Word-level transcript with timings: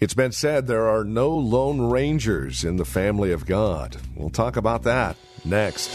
It's 0.00 0.14
been 0.14 0.30
said 0.30 0.68
there 0.68 0.88
are 0.88 1.02
no 1.02 1.30
lone 1.30 1.80
rangers 1.80 2.62
in 2.62 2.76
the 2.76 2.84
family 2.84 3.32
of 3.32 3.46
God. 3.46 3.96
We'll 4.14 4.30
talk 4.30 4.56
about 4.56 4.84
that 4.84 5.16
next. 5.44 5.90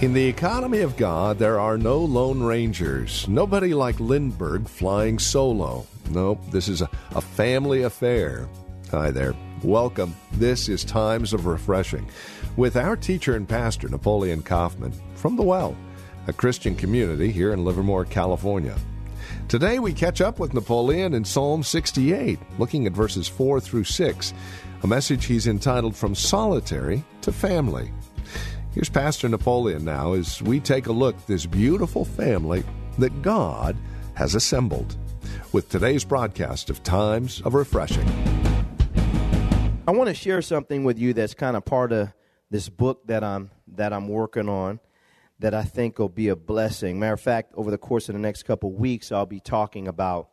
In 0.00 0.14
the 0.14 0.26
economy 0.26 0.80
of 0.80 0.96
God, 0.96 1.38
there 1.38 1.60
are 1.60 1.76
no 1.76 1.98
lone 1.98 2.42
rangers. 2.42 3.28
Nobody 3.28 3.74
like 3.74 4.00
Lindbergh 4.00 4.66
flying 4.66 5.18
solo. 5.18 5.86
Nope, 6.10 6.40
this 6.50 6.68
is 6.68 6.80
a, 6.80 6.88
a 7.14 7.20
family 7.20 7.82
affair. 7.82 8.48
Hi 8.90 9.10
there. 9.10 9.34
Welcome. 9.62 10.16
This 10.32 10.68
is 10.68 10.84
Times 10.84 11.34
of 11.34 11.44
Refreshing 11.44 12.08
with 12.56 12.76
our 12.76 12.96
teacher 12.96 13.36
and 13.36 13.46
pastor, 13.46 13.88
Napoleon 13.88 14.42
Kaufman, 14.42 14.92
from 15.14 15.36
The 15.36 15.42
Well, 15.42 15.76
a 16.26 16.32
Christian 16.32 16.74
community 16.74 17.30
here 17.30 17.52
in 17.52 17.64
Livermore, 17.64 18.06
California. 18.06 18.76
Today 19.48 19.78
we 19.78 19.92
catch 19.92 20.22
up 20.22 20.38
with 20.38 20.54
Napoleon 20.54 21.12
in 21.12 21.24
Psalm 21.24 21.62
68, 21.62 22.38
looking 22.58 22.86
at 22.86 22.92
verses 22.94 23.28
4 23.28 23.60
through 23.60 23.84
6, 23.84 24.32
a 24.82 24.86
message 24.86 25.26
he's 25.26 25.46
entitled 25.46 25.94
From 25.94 26.14
Solitary 26.14 27.04
to 27.20 27.32
Family. 27.32 27.92
Here's 28.72 28.88
Pastor 28.88 29.28
Napoleon 29.28 29.84
now 29.84 30.14
as 30.14 30.40
we 30.40 30.60
take 30.60 30.86
a 30.86 30.92
look 30.92 31.16
at 31.16 31.26
this 31.26 31.44
beautiful 31.44 32.06
family 32.06 32.64
that 32.96 33.20
God 33.20 33.76
has 34.14 34.34
assembled 34.34 34.96
with 35.52 35.68
today's 35.68 36.04
broadcast 36.04 36.70
of 36.70 36.82
Times 36.82 37.40
of 37.42 37.54
Refreshing. 37.54 38.06
I 39.86 39.90
want 39.90 40.08
to 40.08 40.14
share 40.14 40.42
something 40.42 40.84
with 40.84 40.98
you 40.98 41.14
that's 41.14 41.34
kind 41.34 41.56
of 41.56 41.64
part 41.64 41.92
of 41.92 42.12
this 42.50 42.68
book 42.68 43.06
that 43.06 43.24
I'm 43.24 43.50
that 43.68 43.92
I'm 43.92 44.08
working 44.08 44.48
on 44.48 44.80
that 45.38 45.54
I 45.54 45.62
think 45.62 45.98
will 45.98 46.08
be 46.08 46.28
a 46.28 46.36
blessing. 46.36 46.98
Matter 46.98 47.14
of 47.14 47.20
fact, 47.20 47.52
over 47.54 47.70
the 47.70 47.78
course 47.78 48.08
of 48.08 48.14
the 48.14 48.18
next 48.20 48.42
couple 48.42 48.72
weeks, 48.72 49.12
I'll 49.12 49.26
be 49.26 49.40
talking 49.40 49.88
about 49.88 50.28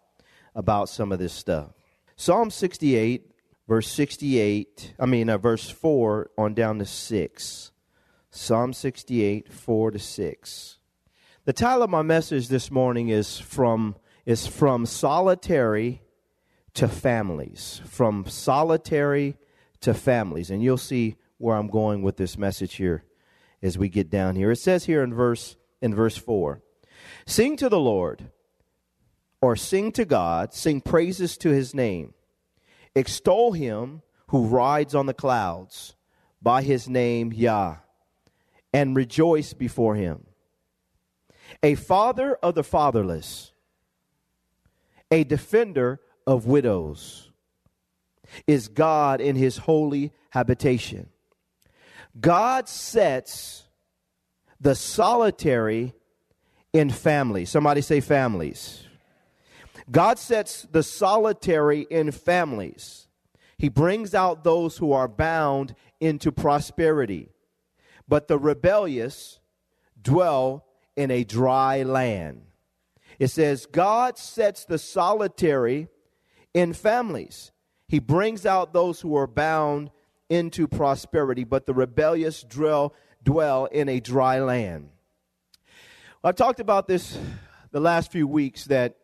about 0.55 0.89
some 0.89 1.11
of 1.11 1.19
this 1.19 1.33
stuff. 1.33 1.71
Psalm 2.15 2.49
68, 2.49 3.31
verse 3.67 3.91
68, 3.91 4.93
I 4.99 5.05
mean, 5.05 5.29
uh, 5.29 5.37
verse 5.37 5.69
4 5.69 6.31
on 6.37 6.53
down 6.53 6.79
to 6.79 6.85
6. 6.85 7.71
Psalm 8.31 8.73
68, 8.73 9.51
4 9.53 9.91
to 9.91 9.99
6. 9.99 10.77
The 11.45 11.53
title 11.53 11.83
of 11.83 11.89
my 11.89 12.01
message 12.01 12.47
this 12.47 12.71
morning 12.71 13.09
is 13.09 13.37
from, 13.37 13.95
is 14.25 14.47
from 14.47 14.85
solitary 14.85 16.01
to 16.73 16.87
families. 16.87 17.81
From 17.85 18.25
solitary 18.27 19.37
to 19.81 19.93
families. 19.93 20.49
And 20.49 20.63
you'll 20.63 20.77
see 20.77 21.15
where 21.37 21.55
I'm 21.55 21.67
going 21.67 22.01
with 22.01 22.17
this 22.17 22.37
message 22.37 22.75
here 22.75 23.03
as 23.61 23.77
we 23.77 23.89
get 23.89 24.09
down 24.09 24.35
here. 24.35 24.51
It 24.51 24.57
says 24.57 24.85
here 24.85 25.03
in 25.03 25.13
verse 25.13 25.55
in 25.81 25.93
verse 25.93 26.17
4. 26.17 26.61
Sing 27.25 27.57
to 27.57 27.69
the 27.69 27.79
Lord 27.79 28.29
or 29.41 29.55
sing 29.55 29.91
to 29.93 30.05
God, 30.05 30.53
sing 30.53 30.81
praises 30.81 31.37
to 31.37 31.49
his 31.49 31.73
name. 31.73 32.13
Extol 32.95 33.51
him 33.51 34.01
who 34.27 34.47
rides 34.47 34.95
on 34.95 35.05
the 35.05 35.13
clouds 35.13 35.95
by 36.41 36.61
his 36.61 36.89
name 36.89 37.31
Yah 37.33 37.77
and 38.73 38.95
rejoice 38.95 39.53
before 39.53 39.95
him. 39.95 40.25
A 41.61 41.75
father 41.75 42.35
of 42.35 42.55
the 42.55 42.63
fatherless, 42.63 43.53
a 45.11 45.23
defender 45.23 45.99
of 46.25 46.45
widows, 46.45 47.31
is 48.47 48.67
God 48.67 49.21
in 49.21 49.35
his 49.35 49.57
holy 49.57 50.11
habitation. 50.31 51.09
God 52.19 52.67
sets 52.67 53.65
the 54.59 54.75
solitary 54.75 55.93
in 56.73 56.89
families. 56.89 57.49
Somebody 57.49 57.81
say 57.81 58.01
families. 58.01 58.83
God 59.91 60.17
sets 60.17 60.63
the 60.63 60.81
solitary 60.81 61.81
in 61.89 62.11
families. 62.11 63.07
He 63.57 63.69
brings 63.69 64.15
out 64.15 64.43
those 64.43 64.77
who 64.77 64.91
are 64.91 65.07
bound 65.07 65.75
into 65.99 66.31
prosperity 66.31 67.29
but 68.07 68.27
the 68.27 68.37
rebellious 68.37 69.39
dwell 70.01 70.65
in 70.95 71.11
a 71.11 71.23
dry 71.23 71.83
land. 71.83 72.41
It 73.19 73.27
says, 73.27 73.65
God 73.65 74.17
sets 74.17 74.65
the 74.65 74.77
solitary 74.77 75.87
in 76.53 76.73
families. 76.73 77.51
He 77.87 77.99
brings 77.99 78.45
out 78.45 78.73
those 78.73 79.01
who 79.01 79.15
are 79.15 79.27
bound 79.27 79.91
into 80.29 80.67
prosperity, 80.67 81.43
but 81.43 81.65
the 81.65 81.73
rebellious 81.73 82.41
dwell, 82.43 82.93
dwell 83.23 83.65
in 83.65 83.89
a 83.89 83.99
dry 83.99 84.39
land. 84.39 84.89
I've 86.23 86.35
talked 86.35 86.59
about 86.59 86.87
this 86.87 87.17
the 87.71 87.79
last 87.79 88.11
few 88.11 88.27
weeks 88.27 88.65
that 88.65 88.95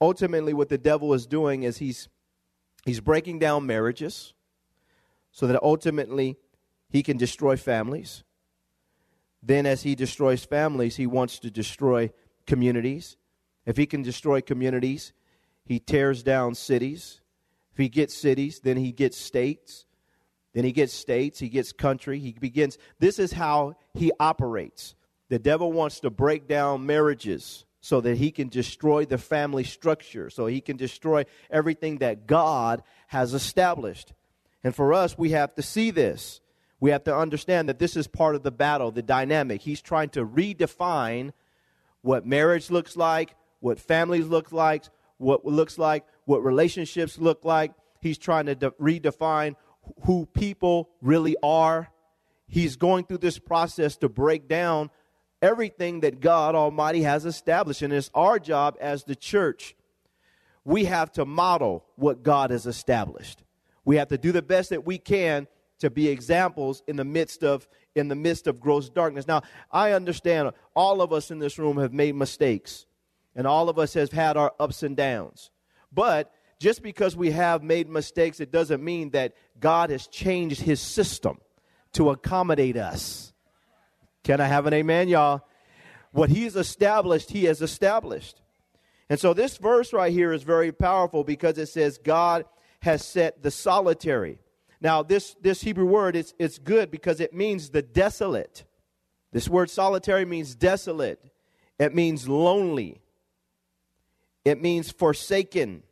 ultimately 0.00 0.54
what 0.54 0.68
the 0.68 0.78
devil 0.78 1.12
is 1.12 1.26
doing 1.26 1.62
is 1.64 1.78
he's 1.78 2.08
he's 2.84 3.00
breaking 3.00 3.38
down 3.38 3.66
marriages 3.66 4.32
so 5.30 5.46
that 5.46 5.62
ultimately 5.62 6.36
he 6.88 7.02
can 7.02 7.16
destroy 7.16 7.56
families. 7.56 8.22
Then, 9.42 9.66
as 9.66 9.82
he 9.82 9.94
destroys 9.94 10.44
families, 10.44 10.96
he 10.96 11.06
wants 11.06 11.38
to 11.40 11.50
destroy 11.50 12.10
communities. 12.46 13.16
If 13.66 13.76
he 13.76 13.86
can 13.86 14.02
destroy 14.02 14.40
communities, 14.40 15.12
he 15.64 15.78
tears 15.78 16.22
down 16.22 16.54
cities. 16.54 17.20
If 17.72 17.78
he 17.78 17.88
gets 17.88 18.14
cities, 18.14 18.60
then 18.60 18.76
he 18.76 18.92
gets 18.92 19.16
states. 19.16 19.86
Then 20.52 20.64
he 20.64 20.72
gets 20.72 20.92
states, 20.92 21.40
he 21.40 21.48
gets 21.48 21.72
country. 21.72 22.20
He 22.20 22.32
begins. 22.32 22.78
This 23.00 23.18
is 23.18 23.32
how 23.32 23.74
he 23.92 24.12
operates. 24.20 24.94
The 25.28 25.38
devil 25.38 25.72
wants 25.72 26.00
to 26.00 26.10
break 26.10 26.46
down 26.46 26.86
marriages 26.86 27.64
so 27.80 28.00
that 28.00 28.16
he 28.16 28.30
can 28.30 28.48
destroy 28.48 29.04
the 29.04 29.18
family 29.18 29.64
structure, 29.64 30.30
so 30.30 30.46
he 30.46 30.60
can 30.60 30.76
destroy 30.76 31.24
everything 31.50 31.98
that 31.98 32.26
God 32.26 32.82
has 33.08 33.34
established. 33.34 34.12
And 34.62 34.74
for 34.74 34.94
us, 34.94 35.18
we 35.18 35.30
have 35.30 35.54
to 35.56 35.62
see 35.62 35.90
this. 35.90 36.40
We 36.80 36.90
have 36.90 37.04
to 37.04 37.16
understand 37.16 37.68
that 37.68 37.78
this 37.78 37.96
is 37.96 38.06
part 38.06 38.36
of 38.36 38.42
the 38.42 38.50
battle, 38.50 38.90
the 38.90 39.02
dynamic. 39.02 39.60
He's 39.60 39.82
trying 39.82 40.10
to 40.10 40.24
redefine 40.24 41.32
what 42.00 42.26
marriage 42.26 42.70
looks 42.70 42.96
like, 42.96 43.34
what 43.64 43.80
families 43.80 44.26
look 44.26 44.52
like, 44.52 44.84
what 45.16 45.46
looks 45.46 45.78
like, 45.78 46.04
what 46.26 46.44
relationships 46.44 47.16
look 47.16 47.46
like. 47.46 47.72
He's 48.02 48.18
trying 48.18 48.44
to 48.44 48.54
de- 48.54 48.72
redefine 48.72 49.56
who 50.02 50.26
people 50.26 50.90
really 51.00 51.34
are. 51.42 51.88
He's 52.46 52.76
going 52.76 53.06
through 53.06 53.18
this 53.18 53.38
process 53.38 53.96
to 53.96 54.10
break 54.10 54.48
down 54.48 54.90
everything 55.40 56.00
that 56.00 56.20
God 56.20 56.54
Almighty 56.54 57.04
has 57.04 57.24
established. 57.24 57.80
And 57.80 57.90
it's 57.90 58.10
our 58.14 58.38
job 58.38 58.76
as 58.82 59.04
the 59.04 59.16
church. 59.16 59.74
We 60.66 60.84
have 60.84 61.10
to 61.12 61.24
model 61.24 61.86
what 61.96 62.22
God 62.22 62.50
has 62.50 62.66
established. 62.66 63.44
We 63.86 63.96
have 63.96 64.08
to 64.08 64.18
do 64.18 64.30
the 64.30 64.42
best 64.42 64.70
that 64.70 64.84
we 64.84 64.98
can 64.98 65.46
to 65.78 65.88
be 65.88 66.08
examples 66.08 66.82
in 66.86 66.96
the 66.96 67.04
midst 67.04 67.42
of 67.42 67.66
in 67.94 68.08
the 68.08 68.14
midst 68.14 68.46
of 68.46 68.60
gross 68.60 68.90
darkness. 68.90 69.26
Now, 69.26 69.40
I 69.70 69.92
understand 69.92 70.50
all 70.76 71.00
of 71.00 71.14
us 71.14 71.30
in 71.30 71.38
this 71.38 71.58
room 71.58 71.78
have 71.78 71.94
made 71.94 72.14
mistakes 72.14 72.84
and 73.34 73.46
all 73.46 73.68
of 73.68 73.78
us 73.78 73.94
have 73.94 74.12
had 74.12 74.36
our 74.36 74.52
ups 74.58 74.82
and 74.82 74.96
downs. 74.96 75.50
But 75.92 76.32
just 76.58 76.82
because 76.82 77.16
we 77.16 77.30
have 77.32 77.62
made 77.62 77.88
mistakes 77.88 78.40
it 78.40 78.52
doesn't 78.52 78.82
mean 78.82 79.10
that 79.10 79.34
God 79.58 79.90
has 79.90 80.06
changed 80.06 80.60
his 80.60 80.80
system 80.80 81.38
to 81.92 82.10
accommodate 82.10 82.76
us. 82.76 83.32
Can 84.22 84.40
I 84.40 84.46
have 84.46 84.66
an 84.66 84.74
amen, 84.74 85.08
y'all? 85.08 85.46
What 86.12 86.30
he's 86.30 86.56
established, 86.56 87.30
he 87.30 87.44
has 87.44 87.60
established. 87.60 88.40
And 89.10 89.20
so 89.20 89.34
this 89.34 89.58
verse 89.58 89.92
right 89.92 90.12
here 90.12 90.32
is 90.32 90.42
very 90.42 90.72
powerful 90.72 91.24
because 91.24 91.58
it 91.58 91.66
says 91.66 91.98
God 91.98 92.46
has 92.80 93.04
set 93.04 93.42
the 93.42 93.50
solitary 93.50 94.38
now, 94.84 95.02
this, 95.02 95.34
this 95.40 95.62
Hebrew 95.62 95.86
word, 95.86 96.14
it's, 96.14 96.34
it's 96.38 96.58
good 96.58 96.90
because 96.90 97.18
it 97.18 97.32
means 97.32 97.70
the 97.70 97.80
desolate. 97.80 98.64
This 99.32 99.48
word 99.48 99.70
solitary 99.70 100.26
means 100.26 100.54
desolate, 100.54 101.24
it 101.78 101.94
means 101.94 102.28
lonely, 102.28 103.00
it 104.44 104.60
means 104.60 104.90
forsaken, 104.90 105.82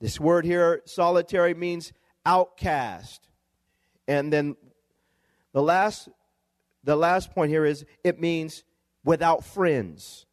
This 0.00 0.20
word 0.20 0.44
here, 0.44 0.82
solitary, 0.84 1.54
means 1.54 1.92
outcast. 2.26 3.28
And 4.08 4.32
then 4.32 4.56
the 5.52 5.62
last 5.62 6.08
the 6.84 6.96
last 6.96 7.32
point 7.32 7.50
here 7.50 7.64
is 7.64 7.84
it 8.02 8.20
means 8.20 8.64
without 9.04 9.44
friends. 9.44 10.26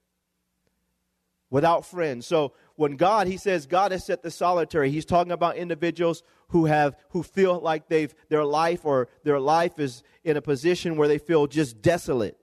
Without 1.51 1.85
friends. 1.85 2.25
So 2.25 2.53
when 2.75 2.95
God, 2.95 3.27
he 3.27 3.37
says 3.37 3.65
God 3.65 3.91
has 3.91 4.05
set 4.05 4.23
the 4.23 4.31
solitary, 4.31 4.91
he's 4.91 5.05
talking 5.05 5.31
about 5.31 5.57
individuals 5.57 6.23
who 6.49 6.65
have 6.65 6.95
who 7.09 7.23
feel 7.23 7.59
like 7.59 7.87
they've 7.87 8.13
their 8.29 8.45
life 8.45 8.85
or 8.85 9.09
their 9.23 9.39
life 9.39 9.79
is 9.79 10.03
in 10.23 10.37
a 10.37 10.41
position 10.41 10.95
where 10.95 11.07
they 11.07 11.17
feel 11.17 11.47
just 11.47 11.81
desolate, 11.81 12.37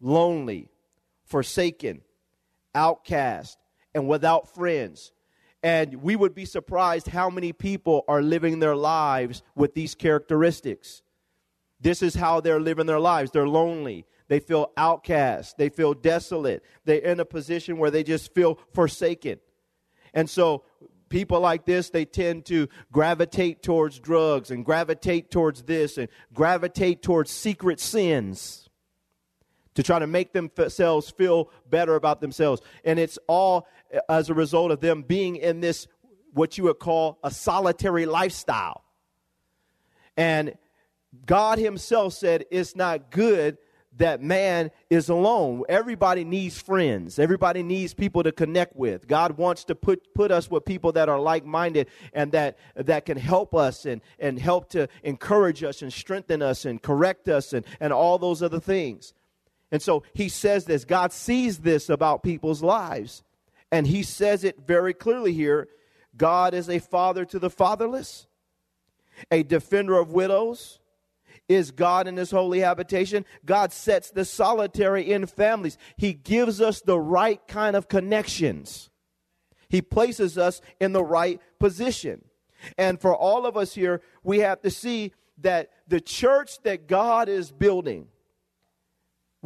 lonely, 0.00 0.70
forsaken, 1.24 2.02
outcast, 2.74 3.58
and 3.96 4.06
without 4.06 4.54
friends. 4.54 5.10
And 5.62 6.02
we 6.02 6.14
would 6.14 6.34
be 6.34 6.44
surprised 6.44 7.08
how 7.08 7.30
many 7.30 7.52
people 7.52 8.04
are 8.06 8.22
living 8.22 8.60
their 8.60 8.76
lives 8.76 9.42
with 9.56 9.74
these 9.74 9.94
characteristics. 9.94 11.02
This 11.80 12.02
is 12.02 12.14
how 12.14 12.40
they're 12.40 12.60
living 12.60 12.86
their 12.86 13.00
lives. 13.00 13.30
They're 13.30 13.48
lonely. 13.48 14.04
They 14.28 14.38
feel 14.38 14.70
outcast. 14.76 15.56
They 15.56 15.70
feel 15.70 15.94
desolate. 15.94 16.62
They're 16.84 16.98
in 16.98 17.20
a 17.20 17.24
position 17.24 17.78
where 17.78 17.90
they 17.90 18.02
just 18.02 18.34
feel 18.34 18.60
forsaken. 18.74 19.40
And 20.12 20.28
so 20.28 20.64
people 21.08 21.40
like 21.40 21.64
this, 21.64 21.88
they 21.88 22.04
tend 22.04 22.44
to 22.46 22.68
gravitate 22.92 23.62
towards 23.62 23.98
drugs 23.98 24.50
and 24.50 24.64
gravitate 24.64 25.30
towards 25.30 25.62
this 25.62 25.96
and 25.96 26.08
gravitate 26.34 27.02
towards 27.02 27.30
secret 27.30 27.80
sins 27.80 28.65
to 29.76 29.82
try 29.82 29.98
to 29.98 30.06
make 30.06 30.32
themselves 30.32 31.10
feel 31.10 31.50
better 31.70 31.94
about 31.94 32.20
themselves. 32.20 32.60
And 32.84 32.98
it's 32.98 33.18
all 33.28 33.68
as 34.08 34.28
a 34.28 34.34
result 34.34 34.72
of 34.72 34.80
them 34.80 35.02
being 35.02 35.36
in 35.36 35.60
this, 35.60 35.86
what 36.32 36.58
you 36.58 36.64
would 36.64 36.78
call 36.78 37.18
a 37.22 37.30
solitary 37.30 38.06
lifestyle. 38.06 38.82
And 40.16 40.54
God 41.24 41.58
Himself 41.58 42.14
said 42.14 42.46
it's 42.50 42.74
not 42.74 43.10
good 43.10 43.58
that 43.98 44.22
man 44.22 44.70
is 44.90 45.08
alone. 45.08 45.62
Everybody 45.68 46.24
needs 46.24 46.60
friends. 46.60 47.18
Everybody 47.18 47.62
needs 47.62 47.94
people 47.94 48.22
to 48.24 48.32
connect 48.32 48.76
with. 48.76 49.06
God 49.06 49.38
wants 49.38 49.64
to 49.64 49.74
put, 49.74 50.12
put 50.14 50.30
us 50.30 50.50
with 50.50 50.66
people 50.66 50.92
that 50.92 51.08
are 51.08 51.18
like-minded 51.18 51.88
and 52.12 52.32
that, 52.32 52.58
that 52.74 53.06
can 53.06 53.16
help 53.16 53.54
us 53.54 53.86
and, 53.86 54.02
and 54.18 54.38
help 54.38 54.68
to 54.70 54.88
encourage 55.02 55.62
us 55.62 55.80
and 55.80 55.90
strengthen 55.90 56.42
us 56.42 56.66
and 56.66 56.82
correct 56.82 57.28
us 57.28 57.54
and, 57.54 57.64
and 57.80 57.90
all 57.92 58.18
those 58.18 58.42
other 58.42 58.60
things. 58.60 59.14
And 59.72 59.82
so 59.82 60.04
he 60.14 60.28
says 60.28 60.64
this. 60.64 60.84
God 60.84 61.12
sees 61.12 61.58
this 61.58 61.88
about 61.88 62.22
people's 62.22 62.62
lives. 62.62 63.22
And 63.72 63.86
he 63.86 64.02
says 64.02 64.44
it 64.44 64.66
very 64.66 64.94
clearly 64.94 65.32
here. 65.32 65.68
God 66.16 66.54
is 66.54 66.70
a 66.70 66.78
father 66.78 67.24
to 67.26 67.38
the 67.38 67.50
fatherless, 67.50 68.26
a 69.30 69.42
defender 69.42 69.98
of 69.98 70.12
widows, 70.12 70.78
is 71.48 71.70
God 71.70 72.08
in 72.08 72.16
his 72.16 72.30
holy 72.30 72.60
habitation. 72.60 73.24
God 73.44 73.72
sets 73.72 74.10
the 74.10 74.24
solitary 74.24 75.10
in 75.10 75.26
families. 75.26 75.78
He 75.96 76.12
gives 76.12 76.60
us 76.60 76.80
the 76.80 76.98
right 76.98 77.40
kind 77.46 77.76
of 77.76 77.88
connections. 77.88 78.90
He 79.68 79.82
places 79.82 80.38
us 80.38 80.60
in 80.80 80.92
the 80.92 81.04
right 81.04 81.40
position. 81.58 82.24
And 82.78 83.00
for 83.00 83.14
all 83.14 83.46
of 83.46 83.56
us 83.56 83.74
here, 83.74 84.00
we 84.22 84.38
have 84.40 84.62
to 84.62 84.70
see 84.70 85.12
that 85.38 85.70
the 85.86 86.00
church 86.00 86.62
that 86.62 86.86
God 86.86 87.28
is 87.28 87.52
building, 87.52 88.08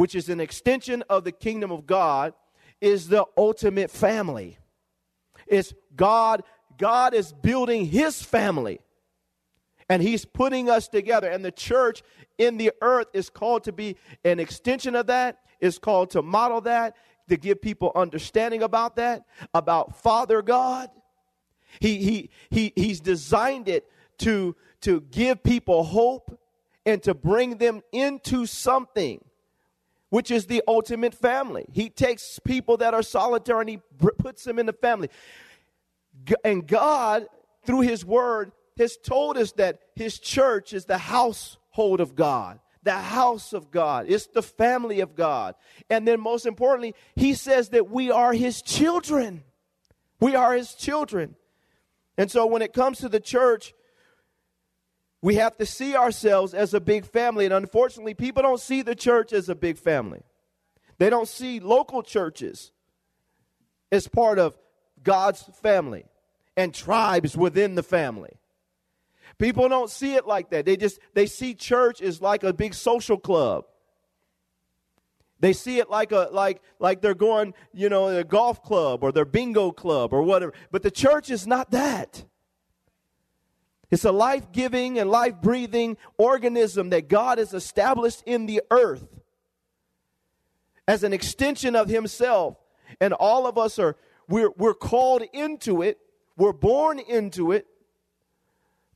which 0.01 0.15
is 0.15 0.31
an 0.31 0.41
extension 0.41 1.05
of 1.11 1.25
the 1.25 1.31
kingdom 1.31 1.71
of 1.71 1.87
God, 1.87 2.33
is 2.81 3.09
the 3.09 3.23
ultimate 3.37 3.91
family. 3.91 4.57
It's 5.47 5.75
God, 5.95 6.43
God 6.79 7.13
is 7.13 7.35
building 7.35 7.85
his 7.85 8.23
family 8.23 8.81
and 9.91 10.01
he's 10.01 10.25
putting 10.25 10.71
us 10.71 10.89
together. 10.89 11.29
And 11.29 11.45
the 11.45 11.53
church 11.53 12.03
in 12.39 12.57
the 12.57 12.73
earth 12.81 13.09
is 13.13 13.29
called 13.29 13.65
to 13.65 13.73
be 13.73 13.99
an 14.25 14.41
extension 14.41 14.97
of 14.97 15.09
that 15.09 15.41
is 15.61 15.79
called 15.79 16.09
to 16.13 16.23
model 16.23 16.63
that 16.63 16.97
to 17.29 17.37
give 17.37 17.61
people 17.61 17.93
understanding 17.95 18.63
about 18.63 18.97
that 18.97 19.25
about 19.53 20.01
father 20.01 20.41
god. 20.41 20.89
He 21.79 21.99
he, 21.99 22.31
he 22.49 22.73
he's 22.75 23.01
designed 23.01 23.69
it 23.69 23.87
to 24.21 24.57
to 24.81 25.03
give 25.03 25.43
people 25.43 25.85
hope 25.85 26.41
and 26.87 27.03
to 27.03 27.13
bring 27.13 27.59
them 27.59 27.83
into 27.93 28.47
something 28.47 29.23
which 30.11 30.31
is 30.31 30.47
the 30.47 30.63
ultimate 30.69 31.15
family 31.15 31.65
he 31.73 31.89
takes 31.89 32.39
people 32.39 32.77
that 32.77 32.95
are 32.95 33.03
solitary 33.03 33.61
and 33.61 33.71
he 33.71 33.81
puts 34.19 34.45
them 34.45 34.59
in 34.59 34.67
the 34.67 34.73
family 34.73 35.09
and 36.45 36.67
god 36.67 37.27
through 37.65 37.81
his 37.81 38.05
word 38.05 38.53
has 38.81 38.97
told 38.97 39.37
us 39.37 39.53
that 39.53 39.79
his 39.95 40.19
church 40.19 40.73
is 40.73 40.87
the 40.87 40.99
household 40.99 42.01
of 42.01 42.17
God, 42.17 42.59
the 42.83 42.93
house 42.93 43.53
of 43.53 43.71
God. 43.71 44.07
It's 44.09 44.27
the 44.27 44.43
family 44.43 45.01
of 45.01 45.15
God. 45.15 45.55
And 45.89 46.09
then, 46.09 46.21
most 46.21 46.47
importantly, 46.47 46.95
he 47.15 47.35
says 47.35 47.69
that 47.71 47.91
we 47.91 48.11
are 48.11 48.33
his 48.33 48.63
children. 48.63 49.45
We 50.19 50.35
are 50.35 50.55
his 50.55 50.75
children. 50.75 51.37
And 52.17 52.31
so, 52.31 52.47
when 52.47 52.63
it 52.63 52.73
comes 52.73 52.99
to 52.99 53.09
the 53.09 53.21
church, 53.21 53.75
we 55.23 55.35
have 55.37 55.57
to 55.59 55.67
see 55.67 55.95
ourselves 55.95 56.55
as 56.55 56.73
a 56.73 56.81
big 56.81 57.05
family. 57.05 57.45
And 57.45 57.55
unfortunately, 57.55 58.15
people 58.15 58.43
don't 58.43 58.61
see 58.61 58.83
the 58.83 58.95
church 58.95 59.33
as 59.33 59.49
a 59.49 59.55
big 59.55 59.77
family. 59.77 60.23
They 60.99 61.11
don't 61.11 61.29
see 61.29 61.61
local 61.61 62.03
churches 62.03 62.73
as 63.93 64.09
part 64.09 64.39
of 64.39 64.59
God's 65.03 65.43
family 65.63 66.05
and 66.57 66.75
tribes 66.75 67.37
within 67.37 67.75
the 67.75 67.83
family. 67.83 68.39
People 69.39 69.69
don't 69.69 69.91
see 69.91 70.15
it 70.15 70.27
like 70.27 70.51
that. 70.51 70.67
They 70.67 70.77
just 70.77 70.99
they 71.15 71.27
see 71.27 71.55
church 71.55 72.03
as 72.03 72.21
like 72.21 72.45
a 72.45 72.53
big 72.53 72.75
social 72.75 73.17
club. 73.17 73.65
They 75.39 75.55
see 75.55 75.79
it 75.79 75.89
like 75.89 76.13
a 76.13 76.29
like 76.31 76.61
like 76.79 77.01
they're 77.01 77.15
going, 77.15 77.55
you 77.73 77.89
know, 77.89 78.09
a 78.09 78.25
golf 78.25 78.63
club 78.63 79.03
or 79.03 79.13
their 79.13 79.25
bingo 79.25 79.73
club 79.73 80.13
or 80.13 80.23
whatever. 80.23 80.53
But 80.71 80.83
the 80.83 80.91
church 80.91 81.31
is 81.31 81.47
not 81.47 81.71
that. 81.71 82.25
It's 83.91 84.05
a 84.05 84.13
life-giving 84.13 84.99
and 84.99 85.11
life-breathing 85.11 85.97
organism 86.17 86.91
that 86.91 87.09
God 87.09 87.39
has 87.39 87.53
established 87.53 88.23
in 88.25 88.47
the 88.47 88.63
earth 88.71 89.07
as 90.87 91.03
an 91.03 91.13
extension 91.13 91.75
of 91.75 91.89
himself. 91.89 92.57
And 93.01 93.13
all 93.13 93.47
of 93.47 93.59
us 93.59 93.79
are 93.79 93.97
we're 94.29 94.51
we're 94.57 94.75
called 94.75 95.23
into 95.33 95.83
it. 95.83 95.99
We're 96.37 96.53
born 96.53 96.99
into 97.01 97.53
it 97.53 97.67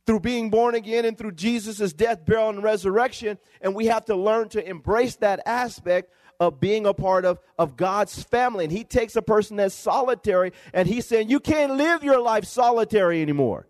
through 0.05 0.21
being 0.21 0.49
born 0.49 0.75
again 0.75 1.03
and 1.05 1.17
through 1.17 1.33
Jesus' 1.33 1.93
death, 1.93 2.25
burial, 2.25 2.49
and 2.49 2.63
resurrection. 2.63 3.37
And 3.61 3.75
we 3.75 3.87
have 3.87 4.05
to 4.05 4.15
learn 4.15 4.49
to 4.49 4.67
embrace 4.67 5.15
that 5.17 5.41
aspect 5.45 6.11
of 6.39 6.59
being 6.59 6.85
a 6.85 6.93
part 6.93 7.25
of, 7.25 7.39
of 7.57 7.75
God's 7.75 8.21
family. 8.23 8.65
And 8.65 8.71
He 8.71 8.83
takes 8.83 9.15
a 9.15 9.21
person 9.21 9.57
that's 9.57 9.75
solitary 9.75 10.51
and 10.73 10.87
He's 10.87 11.05
saying, 11.05 11.29
You 11.29 11.39
can't 11.39 11.73
live 11.73 12.03
your 12.03 12.21
life 12.21 12.45
solitary 12.45 13.21
anymore. 13.21 13.67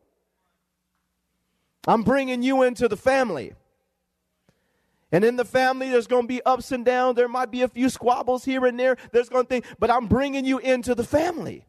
I'm 1.87 2.03
bringing 2.03 2.41
you 2.43 2.63
into 2.63 2.87
the 2.87 2.97
family. 2.97 3.53
And 5.11 5.23
in 5.23 5.35
the 5.35 5.45
family, 5.45 5.89
there's 5.89 6.07
going 6.07 6.23
to 6.23 6.27
be 6.27 6.41
ups 6.43 6.71
and 6.71 6.83
downs. 6.83 7.15
There 7.15 7.27
might 7.27 7.51
be 7.51 7.61
a 7.61 7.67
few 7.67 7.89
squabbles 7.89 8.43
here 8.43 8.65
and 8.65 8.79
there. 8.79 8.97
There's 9.11 9.29
going 9.29 9.45
to 9.45 9.49
think, 9.49 9.65
but 9.79 9.91
I'm 9.91 10.07
bringing 10.07 10.45
you 10.45 10.57
into 10.57 10.95
the 10.95 11.03
family. 11.03 11.65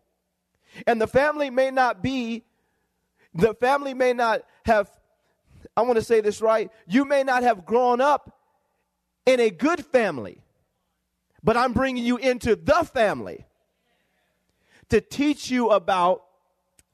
And 0.86 1.00
the 1.00 1.06
family 1.06 1.50
may 1.50 1.70
not 1.70 2.02
be 2.02 2.44
the 3.36 3.54
family 3.54 3.94
may 3.94 4.12
not 4.12 4.42
have, 4.64 4.90
I 5.76 5.82
want 5.82 5.96
to 5.96 6.04
say 6.04 6.20
this 6.20 6.40
right, 6.40 6.70
you 6.86 7.04
may 7.04 7.22
not 7.22 7.42
have 7.42 7.66
grown 7.66 8.00
up 8.00 8.38
in 9.26 9.40
a 9.40 9.50
good 9.50 9.84
family, 9.84 10.42
but 11.42 11.56
I'm 11.56 11.72
bringing 11.72 12.04
you 12.04 12.16
into 12.16 12.56
the 12.56 12.88
family 12.92 13.46
to 14.88 15.00
teach 15.00 15.50
you 15.50 15.68
about 15.70 16.24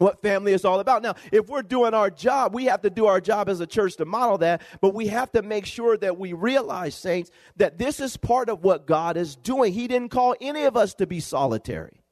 what 0.02 0.20
family 0.22 0.52
is 0.52 0.64
all 0.64 0.80
about. 0.80 1.02
Now, 1.02 1.14
if 1.30 1.48
we're 1.48 1.62
doing 1.62 1.94
our 1.94 2.10
job, 2.10 2.54
we 2.54 2.66
have 2.66 2.82
to 2.82 2.90
do 2.90 3.06
our 3.06 3.20
job 3.20 3.48
as 3.48 3.60
a 3.60 3.66
church 3.66 3.96
to 3.96 4.04
model 4.04 4.38
that, 4.38 4.62
but 4.80 4.94
we 4.94 5.06
have 5.08 5.30
to 5.32 5.42
make 5.42 5.66
sure 5.66 5.96
that 5.96 6.18
we 6.18 6.32
realize, 6.32 6.94
saints, 6.94 7.30
that 7.56 7.78
this 7.78 8.00
is 8.00 8.16
part 8.16 8.48
of 8.48 8.64
what 8.64 8.86
God 8.86 9.16
is 9.16 9.36
doing. 9.36 9.72
He 9.72 9.88
didn't 9.88 10.10
call 10.10 10.34
any 10.40 10.64
of 10.64 10.76
us 10.76 10.94
to 10.94 11.06
be 11.06 11.20
solitary. 11.20 12.02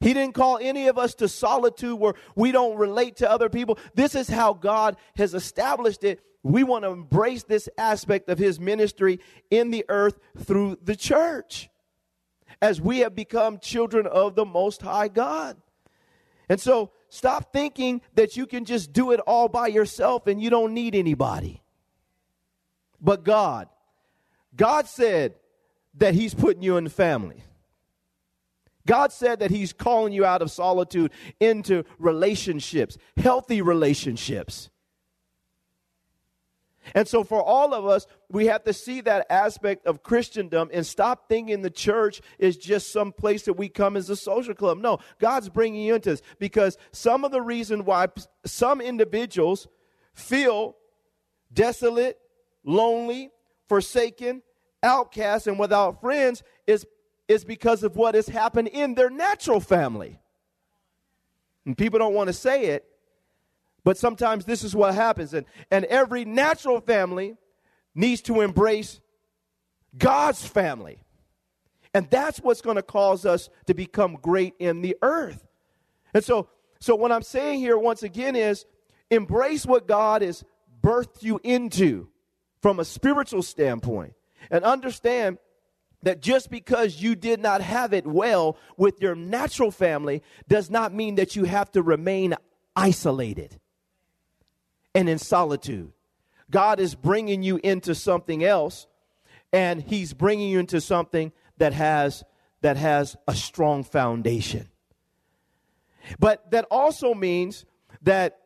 He 0.00 0.12
didn't 0.12 0.34
call 0.34 0.58
any 0.60 0.88
of 0.88 0.98
us 0.98 1.14
to 1.16 1.28
solitude 1.28 1.98
where 1.98 2.14
we 2.34 2.52
don't 2.52 2.76
relate 2.76 3.16
to 3.16 3.30
other 3.30 3.48
people. 3.48 3.78
This 3.94 4.14
is 4.14 4.28
how 4.28 4.52
God 4.52 4.96
has 5.16 5.32
established 5.32 6.04
it. 6.04 6.20
We 6.42 6.64
want 6.64 6.84
to 6.84 6.90
embrace 6.90 7.44
this 7.44 7.68
aspect 7.78 8.28
of 8.28 8.38
His 8.38 8.60
ministry 8.60 9.20
in 9.50 9.70
the 9.70 9.84
earth 9.88 10.18
through 10.38 10.78
the 10.82 10.94
church 10.94 11.70
as 12.60 12.80
we 12.80 13.00
have 13.00 13.14
become 13.14 13.58
children 13.58 14.06
of 14.06 14.34
the 14.34 14.44
Most 14.44 14.82
High 14.82 15.08
God. 15.08 15.56
And 16.48 16.60
so 16.60 16.92
stop 17.08 17.52
thinking 17.52 18.00
that 18.14 18.36
you 18.36 18.46
can 18.46 18.64
just 18.64 18.92
do 18.92 19.12
it 19.12 19.20
all 19.20 19.48
by 19.48 19.66
yourself 19.66 20.26
and 20.26 20.40
you 20.40 20.50
don't 20.50 20.74
need 20.74 20.94
anybody. 20.94 21.62
But 23.00 23.24
God, 23.24 23.68
God 24.54 24.86
said 24.86 25.34
that 25.94 26.14
He's 26.14 26.34
putting 26.34 26.62
you 26.62 26.76
in 26.76 26.84
the 26.84 26.90
family. 26.90 27.42
God 28.86 29.12
said 29.12 29.40
that 29.40 29.50
He's 29.50 29.72
calling 29.72 30.12
you 30.12 30.24
out 30.24 30.42
of 30.42 30.50
solitude 30.50 31.10
into 31.40 31.84
relationships, 31.98 32.96
healthy 33.16 33.60
relationships. 33.60 34.70
And 36.94 37.06
so, 37.08 37.24
for 37.24 37.42
all 37.42 37.74
of 37.74 37.86
us, 37.86 38.06
we 38.30 38.46
have 38.46 38.64
to 38.64 38.72
see 38.72 39.00
that 39.02 39.26
aspect 39.30 39.86
of 39.86 40.02
Christendom 40.02 40.70
and 40.72 40.86
stop 40.86 41.28
thinking 41.28 41.62
the 41.62 41.70
church 41.70 42.20
is 42.38 42.56
just 42.56 42.92
some 42.92 43.12
place 43.12 43.44
that 43.44 43.54
we 43.54 43.68
come 43.68 43.96
as 43.96 44.10
a 44.10 44.16
social 44.16 44.54
club. 44.54 44.78
No, 44.78 44.98
God's 45.18 45.48
bringing 45.48 45.82
you 45.82 45.94
into 45.94 46.10
this 46.10 46.22
because 46.38 46.78
some 46.92 47.24
of 47.24 47.32
the 47.32 47.42
reason 47.42 47.84
why 47.84 48.06
some 48.44 48.80
individuals 48.80 49.68
feel 50.14 50.76
desolate, 51.52 52.18
lonely, 52.64 53.30
forsaken, 53.68 54.42
outcast, 54.82 55.46
and 55.46 55.58
without 55.58 56.00
friends 56.00 56.42
is, 56.66 56.86
is 57.28 57.44
because 57.44 57.82
of 57.82 57.96
what 57.96 58.14
has 58.14 58.28
happened 58.28 58.68
in 58.68 58.94
their 58.94 59.10
natural 59.10 59.60
family. 59.60 60.18
And 61.64 61.76
people 61.76 61.98
don't 61.98 62.14
want 62.14 62.28
to 62.28 62.32
say 62.32 62.66
it, 62.66 62.84
but 63.86 63.96
sometimes 63.96 64.44
this 64.44 64.64
is 64.64 64.74
what 64.74 64.96
happens. 64.96 65.32
And, 65.32 65.46
and 65.70 65.84
every 65.84 66.24
natural 66.24 66.80
family 66.80 67.36
needs 67.94 68.20
to 68.22 68.40
embrace 68.40 69.00
God's 69.96 70.44
family. 70.44 70.98
And 71.94 72.10
that's 72.10 72.40
what's 72.40 72.62
going 72.62 72.74
to 72.74 72.82
cause 72.82 73.24
us 73.24 73.48
to 73.66 73.74
become 73.74 74.18
great 74.20 74.54
in 74.58 74.82
the 74.82 74.96
earth. 75.02 75.46
And 76.12 76.24
so, 76.24 76.48
so 76.80 76.96
what 76.96 77.12
I'm 77.12 77.22
saying 77.22 77.60
here 77.60 77.78
once 77.78 78.02
again 78.02 78.34
is 78.34 78.66
embrace 79.08 79.64
what 79.64 79.86
God 79.86 80.20
has 80.20 80.42
birthed 80.82 81.22
you 81.22 81.38
into 81.44 82.08
from 82.60 82.80
a 82.80 82.84
spiritual 82.84 83.44
standpoint. 83.44 84.14
And 84.50 84.64
understand 84.64 85.38
that 86.02 86.20
just 86.20 86.50
because 86.50 87.00
you 87.00 87.14
did 87.14 87.38
not 87.38 87.60
have 87.60 87.92
it 87.92 88.04
well 88.04 88.58
with 88.76 89.00
your 89.00 89.14
natural 89.14 89.70
family 89.70 90.24
does 90.48 90.70
not 90.70 90.92
mean 90.92 91.14
that 91.14 91.36
you 91.36 91.44
have 91.44 91.70
to 91.70 91.82
remain 91.82 92.34
isolated 92.74 93.60
and 94.96 95.10
in 95.10 95.18
solitude. 95.18 95.92
God 96.50 96.80
is 96.80 96.94
bringing 96.94 97.42
you 97.42 97.60
into 97.62 97.94
something 97.94 98.42
else, 98.42 98.86
and 99.52 99.82
He's 99.82 100.14
bringing 100.14 100.48
you 100.48 100.58
into 100.58 100.80
something 100.80 101.32
that 101.58 101.74
has 101.74 102.24
that 102.62 102.78
has 102.78 103.14
a 103.28 103.34
strong 103.34 103.84
foundation. 103.84 104.68
But 106.18 106.50
that 106.50 106.64
also 106.70 107.12
means 107.12 107.66
that 108.02 108.38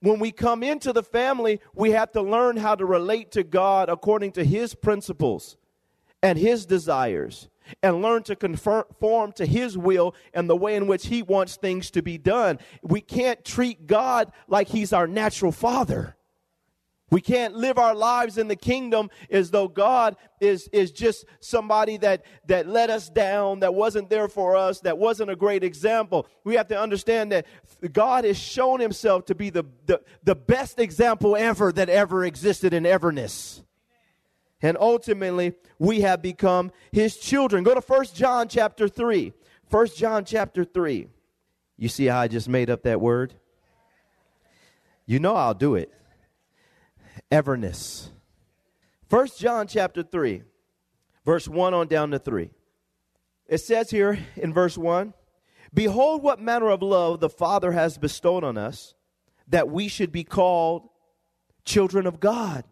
when 0.00 0.20
we 0.20 0.30
come 0.30 0.62
into 0.62 0.92
the 0.92 1.02
family, 1.02 1.60
we 1.74 1.90
have 1.90 2.12
to 2.12 2.22
learn 2.22 2.56
how 2.56 2.76
to 2.76 2.86
relate 2.86 3.32
to 3.32 3.42
God 3.42 3.88
according 3.88 4.32
to 4.32 4.44
His 4.44 4.74
principles 4.76 5.56
and 6.22 6.38
His 6.38 6.66
desires 6.66 7.48
and 7.82 8.02
learn 8.02 8.22
to 8.24 8.36
conform 8.36 9.32
to 9.32 9.46
His 9.46 9.76
will 9.76 10.14
and 10.34 10.48
the 10.48 10.56
way 10.56 10.76
in 10.76 10.86
which 10.86 11.06
He 11.06 11.22
wants 11.22 11.56
things 11.56 11.90
to 11.92 12.02
be 12.02 12.18
done. 12.18 12.58
We 12.82 13.00
can't 13.00 13.44
treat 13.44 13.86
God 13.86 14.32
like 14.48 14.68
He's 14.68 14.92
our 14.92 15.06
natural 15.06 15.52
Father. 15.52 16.16
We 17.08 17.20
can't 17.20 17.54
live 17.54 17.78
our 17.78 17.94
lives 17.94 18.36
in 18.36 18.48
the 18.48 18.56
kingdom 18.56 19.10
as 19.30 19.52
though 19.52 19.68
God 19.68 20.16
is, 20.40 20.68
is 20.72 20.90
just 20.90 21.24
somebody 21.38 21.98
that, 21.98 22.24
that 22.48 22.66
let 22.66 22.90
us 22.90 23.08
down, 23.08 23.60
that 23.60 23.74
wasn't 23.74 24.10
there 24.10 24.26
for 24.26 24.56
us, 24.56 24.80
that 24.80 24.98
wasn't 24.98 25.30
a 25.30 25.36
great 25.36 25.62
example. 25.62 26.26
We 26.42 26.56
have 26.56 26.66
to 26.68 26.80
understand 26.80 27.30
that 27.30 27.46
God 27.92 28.24
has 28.24 28.36
shown 28.36 28.80
himself 28.80 29.26
to 29.26 29.36
be 29.36 29.50
the, 29.50 29.64
the, 29.86 30.00
the 30.24 30.34
best 30.34 30.80
example 30.80 31.36
ever 31.36 31.70
that 31.72 31.88
ever 31.88 32.24
existed 32.24 32.74
in 32.74 32.84
everness. 32.84 33.62
And 34.66 34.76
ultimately, 34.80 35.52
we 35.78 36.00
have 36.00 36.20
become 36.20 36.72
his 36.90 37.16
children. 37.16 37.62
Go 37.62 37.72
to 37.72 37.80
First 37.80 38.16
John 38.16 38.48
chapter 38.48 38.88
3. 38.88 39.32
First 39.70 39.96
John 39.96 40.24
chapter 40.24 40.64
3. 40.64 41.06
You 41.76 41.88
see 41.88 42.06
how 42.06 42.18
I 42.18 42.26
just 42.26 42.48
made 42.48 42.68
up 42.68 42.82
that 42.82 43.00
word? 43.00 43.34
You 45.06 45.20
know 45.20 45.36
I'll 45.36 45.54
do 45.54 45.76
it. 45.76 45.92
Everness. 47.30 48.10
First 49.08 49.38
John 49.38 49.68
chapter 49.68 50.02
3, 50.02 50.42
verse 51.24 51.46
1 51.46 51.72
on 51.72 51.86
down 51.86 52.10
to 52.10 52.18
3. 52.18 52.50
It 53.46 53.58
says 53.58 53.88
here 53.88 54.18
in 54.34 54.52
verse 54.52 54.76
1 54.76 55.14
Behold, 55.72 56.24
what 56.24 56.40
manner 56.40 56.70
of 56.70 56.82
love 56.82 57.20
the 57.20 57.30
Father 57.30 57.70
has 57.70 57.98
bestowed 57.98 58.42
on 58.42 58.58
us, 58.58 58.94
that 59.46 59.68
we 59.68 59.86
should 59.86 60.10
be 60.10 60.24
called 60.24 60.88
children 61.64 62.04
of 62.04 62.18
God. 62.18 62.64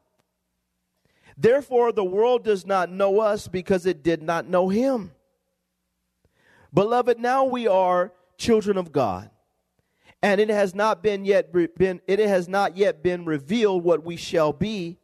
Therefore, 1.37 1.93
the 1.93 2.05
world 2.05 2.45
does 2.45 2.65
not 2.65 2.91
know 2.91 3.21
us 3.21 3.49
because 3.49 3.87
it 3.87 4.03
did 4.03 4.23
not 4.23 4.49
know 4.49 4.69
him. 4.69 5.13
Beloved, 6.73 7.19
now 7.19 7.45
we 7.45 7.67
are 7.67 8.13
children 8.37 8.77
of 8.77 8.93
God. 8.93 9.31
And 10.23 10.41
it 10.41 10.49
has 10.49 10.75
not 10.75 11.03
been 11.03 11.25
yet 11.25 11.53
been 11.53 12.01
it 12.07 12.19
has 12.19 12.49
not 12.49 12.77
yet 12.77 13.03
been 13.03 13.25
revealed 13.25 13.85
what 13.85 14.05
we 14.05 14.17
shall 14.17 14.53
be. 14.53 14.99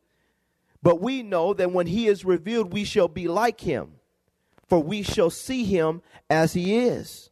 But 0.83 1.01
we 1.01 1.23
know 1.23 1.53
that 1.53 1.73
when 1.73 1.87
he 1.87 2.07
is 2.07 2.25
revealed, 2.25 2.73
we 2.73 2.85
shall 2.85 3.09
be 3.09 3.29
like 3.29 3.61
him, 3.61 3.97
for 4.67 4.83
we 4.83 5.03
shall 5.03 5.29
see 5.29 5.65
him 5.65 6.01
as 6.31 6.55
he 6.55 6.79
is. 6.79 7.31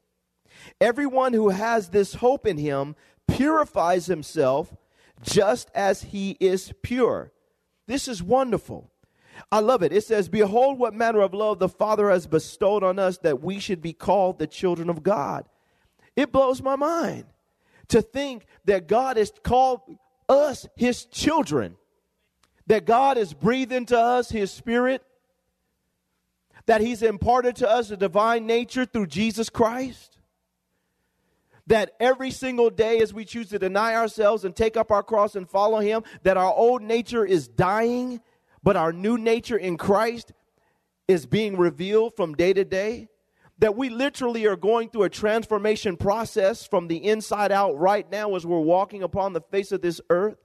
Everyone 0.81 1.33
who 1.33 1.49
has 1.49 1.89
this 1.89 2.15
hope 2.15 2.47
in 2.47 2.59
him 2.59 2.95
purifies 3.27 4.07
himself 4.07 4.77
just 5.23 5.71
as 5.75 6.03
he 6.03 6.37
is 6.41 6.73
pure. 6.83 7.33
This 7.89 8.07
is 8.07 8.23
wonderful. 8.23 8.93
I 9.51 9.61
love 9.61 9.83
it. 9.83 9.93
It 9.93 10.05
says, 10.05 10.29
Behold, 10.29 10.79
what 10.79 10.95
manner 10.95 11.21
of 11.21 11.33
love 11.33 11.59
the 11.59 11.71
Father 11.71 12.11
has 12.11 12.27
bestowed 12.27 12.85
on 12.85 12.99
us 12.99 13.19
that 13.19 13.43
we 13.43 13.59
should 13.59 13.81
be 13.81 13.95
called 13.95 14.39
the 14.39 14.47
children 14.47 14.91
of 14.91 15.03
God. 15.03 15.49
It 16.15 16.31
blows 16.31 16.61
my 16.63 16.77
mind 16.77 17.25
to 17.89 18.03
think 18.03 18.45
that 18.67 18.89
God 18.89 19.17
has 19.17 19.33
called 19.43 19.81
us 20.29 20.67
his 20.77 21.07
children, 21.07 21.77
that 22.67 22.85
God 22.85 23.17
has 23.17 23.33
breathed 23.33 23.73
into 23.73 23.99
us 23.99 24.29
his 24.29 24.51
spirit, 24.51 25.03
that 26.67 26.83
he's 26.83 27.03
imparted 27.03 27.57
to 27.57 27.71
us 27.71 27.91
a 27.91 27.97
divine 27.97 28.47
nature 28.47 28.85
through 28.85 29.07
Jesus 29.07 29.49
Christ. 29.49 30.18
That 31.69 31.95
every 32.01 32.31
single 32.31 32.69
day, 32.69 33.01
as 33.01 33.15
we 33.15 33.25
choose 33.25 33.49
to 33.51 33.59
deny 33.59 33.95
ourselves 33.95 34.45
and 34.45 34.55
take 34.55 34.77
up 34.77 34.91
our 34.91 35.03
cross 35.03 35.37
and 35.37 35.49
follow 35.49 35.81
Him, 35.81 36.03
that 36.23 36.37
our 36.37 36.53
old 36.53 36.83
nature 36.83 37.25
is 37.25 37.49
dying 37.49 38.21
but 38.63 38.77
our 38.77 38.93
new 38.93 39.17
nature 39.17 39.57
in 39.57 39.77
Christ 39.77 40.33
is 41.07 41.27
being 41.27 41.57
revealed 41.57 42.15
from 42.17 42.35
day 42.35 42.53
to 42.53 42.65
day. 42.65 43.09
That 43.61 43.77
we 43.77 43.89
literally 43.89 44.47
are 44.47 44.57
going 44.57 44.91
through 44.91 45.03
a 45.05 45.09
transformation 45.09 45.97
process 45.97 46.67
from 46.67 46.87
the 46.87 47.05
inside 47.05 47.51
out 47.51 47.77
right 47.77 48.09
now 48.11 48.37
as 48.37 48.47
we're 48.47 48.61
walking 48.61 49.03
upon 49.03 49.33
the 49.33 49.41
face 49.41 49.73
of 49.73 49.83
this 49.83 50.01
earth. 50.11 50.37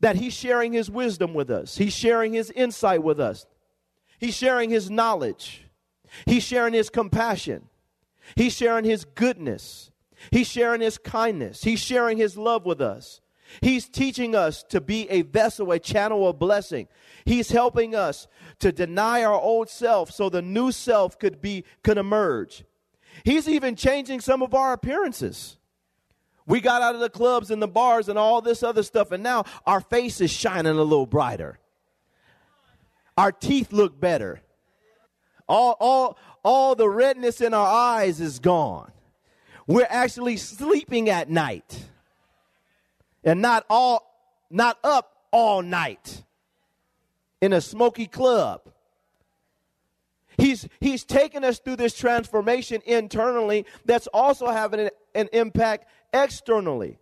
That 0.00 0.16
He's 0.16 0.32
sharing 0.32 0.72
His 0.72 0.90
wisdom 0.90 1.34
with 1.34 1.50
us, 1.50 1.76
He's 1.76 1.92
sharing 1.92 2.32
His 2.32 2.50
insight 2.50 3.02
with 3.02 3.20
us, 3.20 3.46
He's 4.18 4.34
sharing 4.34 4.70
His 4.70 4.90
knowledge, 4.90 5.64
He's 6.24 6.44
sharing 6.44 6.72
His 6.72 6.88
compassion, 6.88 7.68
He's 8.36 8.54
sharing 8.54 8.84
His 8.84 9.04
goodness, 9.04 9.90
He's 10.30 10.48
sharing 10.48 10.80
His 10.80 10.98
kindness, 10.98 11.64
He's 11.64 11.80
sharing 11.80 12.18
His 12.18 12.36
love 12.36 12.66
with 12.66 12.80
us. 12.80 13.20
He's 13.60 13.88
teaching 13.88 14.34
us 14.34 14.62
to 14.64 14.80
be 14.80 15.08
a 15.10 15.22
vessel, 15.22 15.70
a 15.70 15.78
channel 15.78 16.26
of 16.26 16.38
blessing. 16.38 16.88
He's 17.24 17.50
helping 17.50 17.94
us 17.94 18.26
to 18.58 18.72
deny 18.72 19.22
our 19.22 19.38
old 19.38 19.68
self 19.68 20.10
so 20.10 20.28
the 20.28 20.42
new 20.42 20.72
self 20.72 21.18
could 21.18 21.40
be 21.40 21.64
could 21.82 21.98
emerge. 21.98 22.64
He's 23.22 23.48
even 23.48 23.76
changing 23.76 24.20
some 24.20 24.42
of 24.42 24.54
our 24.54 24.72
appearances. 24.72 25.56
We 26.46 26.60
got 26.60 26.82
out 26.82 26.94
of 26.94 27.00
the 27.00 27.10
clubs 27.10 27.50
and 27.50 27.62
the 27.62 27.68
bars 27.68 28.08
and 28.08 28.18
all 28.18 28.40
this 28.40 28.62
other 28.62 28.82
stuff, 28.82 29.12
and 29.12 29.22
now 29.22 29.44
our 29.66 29.80
face 29.80 30.20
is 30.20 30.30
shining 30.30 30.76
a 30.76 30.82
little 30.82 31.06
brighter. 31.06 31.58
Our 33.16 33.32
teeth 33.32 33.72
look 33.72 33.98
better. 33.98 34.42
All, 35.48 35.76
all, 35.78 36.18
all 36.42 36.74
the 36.74 36.88
redness 36.88 37.40
in 37.40 37.54
our 37.54 37.66
eyes 37.66 38.20
is 38.20 38.38
gone. 38.38 38.90
We're 39.66 39.86
actually 39.88 40.36
sleeping 40.36 41.08
at 41.08 41.30
night 41.30 41.84
and 43.22 43.40
not 43.40 43.64
all 43.70 44.10
not 44.50 44.78
up 44.84 45.12
all 45.32 45.62
night 45.62 46.22
in 47.40 47.52
a 47.52 47.60
smoky 47.60 48.06
club. 48.06 48.60
He's, 50.38 50.68
he's 50.80 51.04
taken 51.04 51.44
us 51.44 51.58
through 51.58 51.76
this 51.76 51.96
transformation 51.96 52.82
internally 52.86 53.66
that's 53.84 54.06
also 54.08 54.48
having 54.48 54.80
an, 54.80 54.90
an 55.14 55.28
impact 55.32 55.86
externally. 56.12 56.98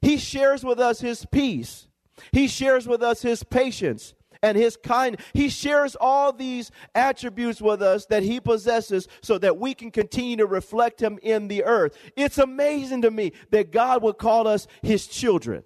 He 0.00 0.18
shares 0.18 0.64
with 0.64 0.78
us 0.78 1.00
his 1.00 1.26
peace. 1.26 1.86
He 2.32 2.46
shares 2.46 2.86
with 2.86 3.02
us 3.02 3.22
his 3.22 3.42
patience 3.42 4.14
and 4.44 4.58
his 4.58 4.76
kind. 4.76 5.16
He 5.32 5.48
shares 5.48 5.96
all 5.98 6.32
these 6.32 6.70
attributes 6.94 7.62
with 7.62 7.80
us 7.80 8.04
that 8.06 8.22
he 8.22 8.40
possesses 8.40 9.08
so 9.22 9.38
that 9.38 9.58
we 9.58 9.74
can 9.74 9.90
continue 9.90 10.36
to 10.36 10.46
reflect 10.46 11.02
him 11.02 11.18
in 11.22 11.48
the 11.48 11.64
earth. 11.64 11.96
It's 12.14 12.36
amazing 12.36 13.02
to 13.02 13.10
me 13.10 13.32
that 13.50 13.72
God 13.72 14.02
would 14.02 14.18
call 14.18 14.46
us 14.46 14.66
his 14.82 15.06
children. 15.06 15.64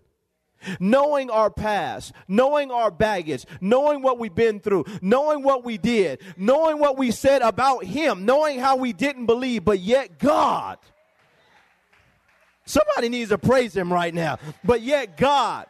knowing 0.80 1.30
our 1.30 1.50
past, 1.50 2.12
knowing 2.26 2.72
our 2.72 2.90
baggage, 2.90 3.46
knowing 3.60 4.02
what 4.02 4.18
we've 4.18 4.34
been 4.34 4.58
through, 4.58 4.84
knowing 5.00 5.40
what 5.44 5.64
we 5.64 5.78
did, 5.78 6.20
knowing 6.36 6.80
what 6.80 6.98
we 6.98 7.12
said 7.12 7.42
about 7.42 7.84
Him, 7.84 8.24
knowing 8.24 8.58
how 8.58 8.74
we 8.74 8.92
didn't 8.92 9.26
believe, 9.26 9.64
but 9.64 9.78
yet 9.78 10.18
God. 10.18 10.78
Somebody 12.64 13.08
needs 13.08 13.30
to 13.30 13.38
praise 13.38 13.72
Him 13.76 13.92
right 13.92 14.12
now. 14.12 14.38
But 14.64 14.82
yet 14.82 15.16
God 15.16 15.66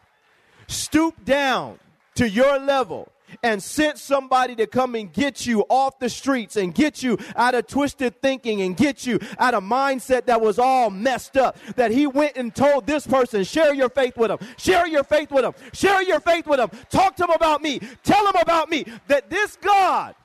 stooped 0.69 1.23
down 1.23 1.79
to 2.19 2.29
your 2.29 2.59
level 2.59 3.13
and 3.45 3.63
sent 3.63 3.97
somebody 3.97 4.57
to 4.57 4.67
come 4.67 4.97
and 4.97 5.13
get 5.13 5.47
you 5.47 5.61
off 5.69 6.01
the 6.01 6.09
streets 6.09 6.57
and 6.57 6.75
get 6.75 7.01
you 7.01 7.17
out 7.37 7.55
of 7.55 7.67
twisted 7.69 8.21
thinking 8.21 8.61
and 8.63 8.77
get 8.77 9.07
you 9.07 9.21
out 9.39 9.55
of 9.55 9.63
mindset 9.63 10.27
that 10.27 10.41
was 10.41 10.59
all 10.59 10.91
messed 10.91 11.37
up. 11.37 11.57
That 11.77 11.93
he 11.93 12.09
went 12.09 12.37
and 12.37 12.53
told 12.53 12.87
this 12.87 13.07
person, 13.07 13.45
share 13.45 13.73
your 13.73 13.89
faith 13.89 14.17
with 14.17 14.29
them, 14.31 14.39
share 14.57 14.89
your 14.89 15.05
faith 15.05 15.31
with 15.31 15.43
them, 15.43 15.55
share 15.73 16.03
your 16.03 16.19
faith 16.19 16.47
with 16.49 16.59
them, 16.59 16.71
talk 16.91 17.15
to 17.17 17.23
them 17.23 17.31
about 17.31 17.63
me, 17.63 17.79
tell 18.03 18.25
them 18.25 18.41
about 18.41 18.69
me. 18.69 18.85
That 19.07 19.31
this 19.31 19.57
God 19.57 20.17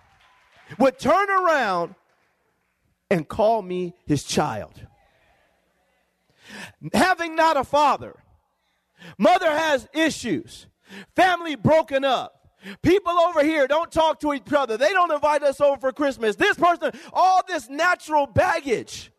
would 0.80 0.98
turn 0.98 1.30
around 1.30 1.94
and 3.12 3.28
call 3.28 3.62
me 3.62 3.94
his 4.08 4.24
child. 4.24 4.88
Having 6.92 7.36
not 7.36 7.56
a 7.56 7.64
father, 7.64 8.16
mother 9.20 9.52
has 9.52 9.88
issues, 9.94 10.66
family 11.16 11.56
broken 11.56 12.04
up 12.04 12.44
People 12.82 13.12
over 13.12 13.44
here 13.44 13.68
don't 13.68 13.92
talk 13.92 14.20
to 14.22 14.34
each 14.34 14.52
other. 14.54 14.78
They 14.78 14.90
don't 14.90 15.12
invite 15.12 15.44
us 15.44 15.60
over 15.60 15.80
for 15.80 15.92
Christmas. 15.92 16.36
This 16.36 16.56
person, 16.56 16.92
all 17.12 17.42
this 17.48 17.70
natural 17.70 18.26
baggage. 18.26 19.12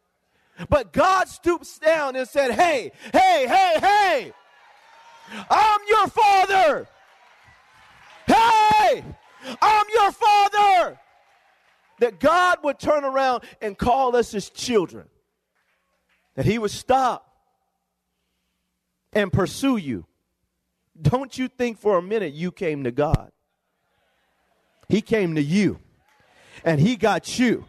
But 0.69 0.93
God 0.93 1.29
stoops 1.29 1.79
down 1.79 2.17
and 2.17 2.29
said, 2.29 2.53
Hey, 2.53 2.93
hey, 3.13 3.47
hey, 3.47 3.75
hey, 3.81 4.33
I'm 5.51 5.81
your 5.89 6.09
father. 6.09 6.89
Hey, 8.27 9.05
I'm 9.61 9.87
your 9.93 10.13
father. 10.13 10.99
That 12.01 12.19
God 12.19 12.59
would 12.65 12.79
turn 12.79 13.05
around 13.05 13.45
and 13.61 13.77
call 13.77 14.17
us 14.17 14.33
his 14.33 14.51
children. 14.51 15.07
That 16.35 16.45
he 16.45 16.59
would 16.59 16.71
stop 16.71 17.31
and 19.13 19.33
pursue 19.33 19.77
you. 19.77 20.07
Don't 21.01 21.37
you 21.37 21.49
think 21.49 21.79
for 21.79 21.99
a 21.99 22.03
minute 22.03 22.35
you 22.35 22.53
came 22.53 22.85
to 22.85 22.91
God. 22.91 23.33
He 24.89 25.01
came 25.01 25.35
to 25.35 25.43
you 25.43 25.81
and 26.65 26.81
he 26.81 26.97
got 26.97 27.39
you. 27.39 27.65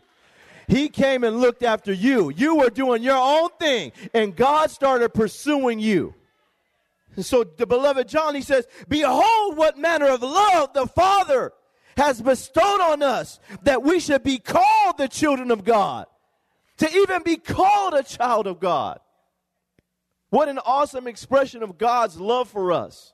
He 0.68 0.90
came 0.90 1.24
and 1.24 1.40
looked 1.40 1.64
after 1.64 1.94
you. 1.94 2.32
You 2.32 2.56
were 2.58 2.70
doing 2.70 3.04
your 3.04 3.18
own 3.18 3.50
thing 3.60 3.92
and 4.14 4.36
God 4.36 4.70
started 4.72 5.14
pursuing 5.14 5.80
you. 5.80 6.14
So 7.22 7.44
the 7.44 7.66
beloved 7.66 8.08
John, 8.08 8.36
he 8.36 8.42
says, 8.42 8.68
behold 8.88 9.58
what 9.58 9.78
manner 9.78 10.08
of 10.08 10.22
love 10.22 10.74
the 10.74 10.88
Father 10.88 11.54
has 11.96 12.22
bestowed 12.22 12.82
on 12.82 13.02
us 13.02 13.40
that 13.64 13.84
we 13.84 14.00
should 14.00 14.24
be 14.24 14.38
called 14.38 14.98
the 14.98 15.08
children 15.08 15.50
of 15.52 15.64
God. 15.64 16.08
To 16.80 16.92
even 16.92 17.24
be 17.24 17.38
called 17.38 17.94
a 17.94 18.04
child 18.04 18.48
of 18.48 18.60
God. 18.60 19.00
What 20.30 20.50
an 20.50 20.60
awesome 20.60 21.08
expression 21.08 21.64
of 21.64 21.78
God's 21.78 22.20
love 22.20 22.50
for 22.50 22.74
us. 22.74 23.14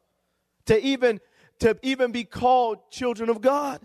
To 0.65 0.79
even 0.79 1.19
to 1.59 1.77
even 1.83 2.11
be 2.11 2.23
called 2.23 2.91
children 2.91 3.29
of 3.29 3.41
God. 3.41 3.81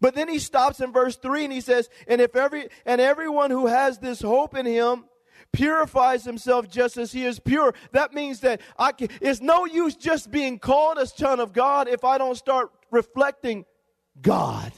But 0.00 0.14
then 0.14 0.28
he 0.28 0.38
stops 0.38 0.80
in 0.80 0.92
verse 0.92 1.16
3 1.16 1.44
and 1.44 1.52
he 1.52 1.60
says, 1.60 1.88
"And 2.06 2.20
if 2.20 2.36
every 2.36 2.68
and 2.84 3.00
everyone 3.00 3.50
who 3.50 3.66
has 3.66 3.98
this 3.98 4.20
hope 4.20 4.54
in 4.54 4.66
him 4.66 5.06
purifies 5.52 6.24
himself 6.24 6.68
just 6.68 6.96
as 6.96 7.12
he 7.12 7.24
is 7.24 7.38
pure." 7.38 7.74
That 7.92 8.12
means 8.12 8.40
that 8.40 8.60
I 8.78 8.92
can, 8.92 9.08
it's 9.20 9.40
no 9.40 9.64
use 9.64 9.96
just 9.96 10.30
being 10.30 10.58
called 10.58 10.98
a 10.98 11.06
son 11.06 11.40
of 11.40 11.52
God 11.52 11.88
if 11.88 12.04
I 12.04 12.18
don't 12.18 12.36
start 12.36 12.70
reflecting 12.90 13.64
God. 14.20 14.72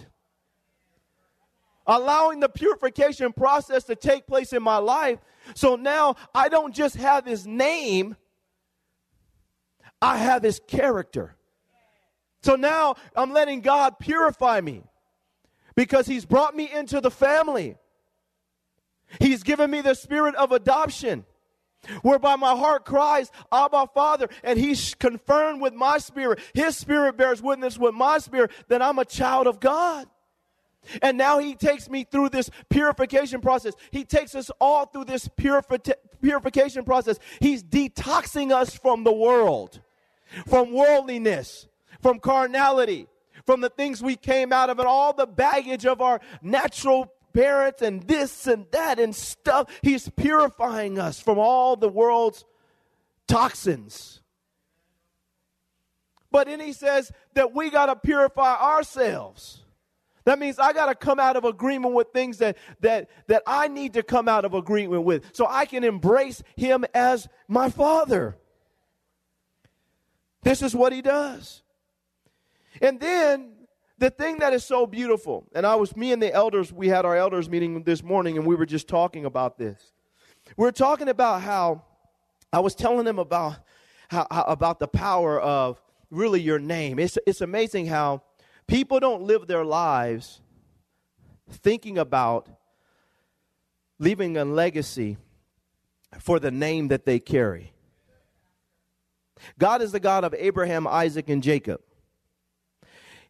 Allowing 1.86 2.40
the 2.40 2.48
purification 2.48 3.32
process 3.32 3.84
to 3.84 3.96
take 3.96 4.26
place 4.26 4.52
in 4.52 4.62
my 4.62 4.78
life. 4.78 5.18
So 5.54 5.76
now 5.76 6.16
I 6.34 6.48
don't 6.48 6.75
just 6.75 6.96
have 6.96 7.25
his 7.25 7.46
name, 7.46 8.16
I 10.00 10.18
have 10.18 10.42
his 10.42 10.60
character. 10.66 11.36
So 12.42 12.54
now 12.54 12.94
I'm 13.14 13.32
letting 13.32 13.60
God 13.60 13.99
purify 13.99 14.60
me 14.60 14.84
because 15.75 16.06
he's 16.06 16.25
brought 16.25 16.54
me 16.54 16.71
into 16.73 17.00
the 17.00 17.10
family. 17.10 17.76
He's 19.21 19.42
given 19.42 19.71
me 19.71 19.80
the 19.80 19.94
spirit 19.94 20.34
of 20.34 20.52
adoption, 20.52 21.25
whereby 22.02 22.36
my 22.36 22.56
heart 22.56 22.84
cries, 22.84 23.30
Abba, 23.52 23.88
Father, 23.94 24.28
and 24.42 24.58
he's 24.58 24.94
confirmed 24.94 25.60
with 25.60 25.75
my 25.75 25.99
spirit. 25.99 26.40
His 26.54 26.76
spirit 26.76 27.16
bears 27.16 27.40
witness 27.40 27.78
with 27.78 27.94
my 27.94 28.18
spirit 28.18 28.50
that 28.68 28.82
I'm 28.82 28.99
a 28.99 29.04
child 29.04 29.47
of 29.47 29.60
God. 29.60 30.08
And 31.02 31.18
now 31.18 31.38
he 31.38 31.54
takes 31.54 31.88
me 31.88 32.04
through 32.04 32.28
this 32.30 32.50
purification 32.71 33.40
process. 33.40 33.75
He 33.90 34.04
takes 34.04 34.34
us 34.34 34.50
all 34.60 34.86
through 34.86 35.06
this 35.06 35.28
purifi- 35.28 35.94
purification 36.23 36.84
process. 36.84 37.18
He's 37.40 37.62
detoxing 37.62 38.52
us 38.52 38.76
from 38.76 39.04
the 39.04 39.12
world, 39.12 39.80
from 40.47 40.73
worldliness, 40.73 41.69
from 42.00 42.19
carnality, 42.19 43.06
from 43.45 43.60
the 43.60 43.71
things 43.71 44.02
we 44.02 44.17
came 44.17 44.52
out 44.52 44.71
of 44.71 44.78
and 44.78 44.89
all 44.89 45.12
the 45.12 45.26
baggage 45.26 45.86
of 45.86 46.00
our 46.00 46.21
natural 46.43 47.12
parents 47.32 47.82
and 47.82 48.02
this 48.04 48.47
and 48.47 48.67
that 48.73 48.99
and 48.99 49.15
stuff. 49.15 49.71
He's 49.82 50.08
purifying 50.08 50.99
us 50.99 51.21
from 51.21 51.39
all 51.39 51.76
the 51.76 51.89
world's 51.89 52.45
toxins. 53.28 54.21
But 56.30 56.49
then 56.49 56.60
he 56.60 56.73
says 56.73 57.12
that 57.34 57.54
we 57.54 57.71
got 57.71 57.86
to 57.86 57.97
purify 57.97 58.54
ourselves. 58.60 59.62
That 60.25 60.41
means 60.41 60.58
I 60.58 60.73
got 60.73 60.86
to 60.86 60.95
come 60.97 61.21
out 61.21 61.36
of 61.36 61.45
agreement 61.45 61.95
with 61.95 62.08
things 62.12 62.39
that, 62.39 62.58
that, 62.80 63.08
that 63.28 63.43
I 63.47 63.69
need 63.69 63.93
to 63.93 64.02
come 64.02 64.28
out 64.28 64.45
of 64.45 64.54
agreement 64.54 65.04
with 65.04 65.25
so 65.32 65.47
I 65.49 65.67
can 65.67 65.84
embrace 65.84 66.43
him 66.56 66.84
as 66.95 67.28
my 67.47 67.71
father. 67.71 68.36
This 70.47 70.63
is 70.63 70.76
what 70.76 70.93
he 70.93 71.02
does. 71.02 71.61
And 72.80 73.00
then 73.00 73.67
the 73.99 74.11
thing 74.11 74.39
that 74.39 74.52
is 74.52 74.65
so 74.65 74.87
beautiful, 74.87 75.45
and 75.52 75.67
I 75.67 75.75
was, 75.75 75.97
me 75.97 76.13
and 76.13 76.23
the 76.23 76.32
elders, 76.32 76.73
we 76.73 76.87
had 76.87 77.04
our 77.04 77.17
elders 77.17 77.50
meeting 77.50 77.82
this 77.82 78.00
morning 78.00 78.39
and 78.39 78.47
we 78.47 78.54
were 78.54 78.65
just 78.65 78.87
talking 78.87 79.25
about 79.25 79.59
this. 79.59 79.91
We 80.56 80.65
are 80.69 80.71
talking 80.71 81.09
about 81.09 81.43
how, 81.43 81.82
I 82.52 82.61
was 82.61 82.76
telling 82.76 83.06
them 83.06 83.19
about, 83.19 83.56
how, 84.06 84.28
how, 84.30 84.45
about 84.45 84.78
the 84.78 84.87
power 84.87 85.41
of 85.41 85.82
really 86.13 86.41
your 86.41 86.61
name. 86.61 87.00
It's, 87.00 87.19
it's 87.26 87.41
amazing 87.41 87.87
how 87.87 88.23
people 88.69 89.00
don't 89.00 89.23
live 89.23 89.49
their 89.49 89.65
lives 89.65 90.43
thinking 91.50 91.99
about 91.99 92.49
leaving 93.99 94.37
a 94.37 94.45
legacy 94.45 95.17
for 96.21 96.39
the 96.39 96.52
name 96.52 96.87
that 96.87 97.04
they 97.04 97.19
carry. 97.19 97.73
God 99.58 99.82
is 99.82 99.92
the 99.92 100.00
God 100.00 100.25
of 100.25 100.34
Abraham, 100.34 100.86
Isaac, 100.86 101.28
and 101.28 101.42
Jacob. 101.42 101.80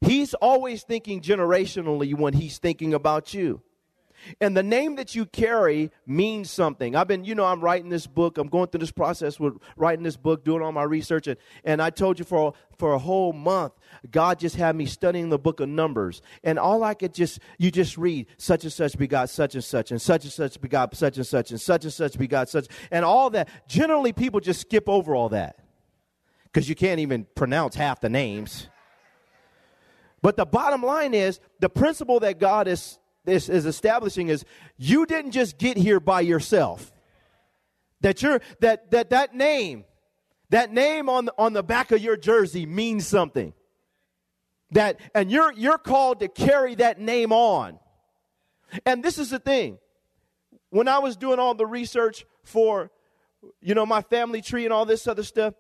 He's 0.01 0.35
always 0.35 0.83
thinking 0.83 1.21
generationally 1.21 2.15
when 2.15 2.35
he's 2.35 2.59
thinking 2.59 2.95
about 2.95 3.35
you. 3.35 3.63
And 4.41 4.57
the 4.57 4.63
name 4.63 4.97
that 4.97 5.15
you 5.15 5.27
carry 5.27 5.91
means 6.07 6.51
something. 6.51 6.97
I've 6.97 7.07
been, 7.07 7.25
you 7.25 7.35
know, 7.35 7.45
I'm 7.45 7.61
writing 7.61 7.91
this 7.91 8.07
book. 8.07 8.39
I'm 8.39 8.49
going 8.49 8.69
through 8.69 8.81
this 8.81 8.91
process 8.91 9.39
with 9.39 9.55
writing 9.77 10.03
this 10.03 10.17
book, 10.17 10.45
doing 10.45 10.63
all 10.63 10.73
my 10.73 10.83
research. 10.83 11.27
And, 11.27 11.37
and 11.65 11.83
I 11.83 11.91
told 11.91 12.19
you 12.19 12.25
for, 12.25 12.55
for 12.79 12.95
a 12.95 12.99
whole 12.99 13.33
month, 13.33 13.75
God 14.11 14.39
just 14.39 14.57
had 14.57 14.75
me 14.75 14.87
studying 14.87 15.29
the 15.29 15.39
book 15.39 15.61
of 15.61 15.69
Numbers. 15.69 16.23
And 16.43 16.59
all 16.59 16.83
I 16.83 16.95
could 16.95 17.15
just, 17.15 17.41
you 17.59 17.71
just 17.71 17.97
read, 17.99 18.27
such 18.39 18.65
and 18.65 18.73
such 18.73 18.97
begot 18.99 19.31
such 19.31 19.55
and 19.55 19.65
such, 19.65 19.91
and 19.91 20.01
such 20.01 20.25
and 20.25 20.33
such 20.33 20.61
begot 20.61 20.97
such 20.97 21.17
and 21.17 21.27
such, 21.27 21.51
and 21.51 21.61
such 21.61 21.85
and 21.85 21.93
such 21.93 22.19
begot 22.19 22.49
such, 22.49 22.67
and 22.91 23.05
all 23.05 23.31
that. 23.31 23.49
Generally, 23.69 24.15
people 24.15 24.41
just 24.41 24.63
skip 24.63 24.89
over 24.89 25.15
all 25.15 25.29
that 25.31 25.66
because 26.57 26.71
you 26.71 26.75
can't 26.75 27.01
even 27.01 27.27
pronounce 27.35 27.75
half 27.75 28.01
the 28.01 28.09
names. 28.09 28.69
But 30.23 30.39
the 30.39 30.47
bottom 30.47 30.83
line 30.83 31.13
is 31.13 31.39
the 31.61 31.69
principle 31.69 32.19
that 32.21 32.41
God 32.41 32.67
is, 32.67 32.99
is, 33.27 33.51
is 33.51 33.67
establishing 33.67 34.29
is 34.29 34.43
you 34.79 35.05
didn't 35.05 35.33
just 35.33 35.59
get 35.59 35.77
here 35.77 36.01
by 36.01 36.23
yourself. 36.23 36.95
That 38.01 38.23
you're 38.23 38.41
that 38.61 38.91
that 38.93 39.11
that 39.11 39.35
name, 39.35 39.85
that 40.49 40.73
name 40.73 41.11
on 41.11 41.27
the, 41.27 41.35
on 41.37 41.53
the 41.53 41.63
back 41.63 41.93
of 41.93 42.01
your 42.01 42.17
jersey 42.17 42.65
means 42.65 43.07
something. 43.07 43.53
That 44.71 44.99
and 45.15 45.31
you're 45.31 45.53
you're 45.53 45.77
called 45.77 46.21
to 46.21 46.29
carry 46.29 46.75
that 46.77 46.99
name 46.99 47.33
on. 47.33 47.79
And 48.87 49.05
this 49.05 49.19
is 49.19 49.29
the 49.29 49.39
thing. 49.39 49.77
When 50.71 50.89
I 50.89 51.01
was 51.01 51.19
doing 51.19 51.39
all 51.39 51.55
the 51.55 51.67
research 51.67 52.25
for 52.45 52.91
you 53.61 53.75
know 53.75 53.85
my 53.85 54.01
family 54.01 54.41
tree 54.41 54.65
and 54.65 54.73
all 54.73 54.87
this 54.87 55.07
other 55.07 55.23
stuff, 55.23 55.53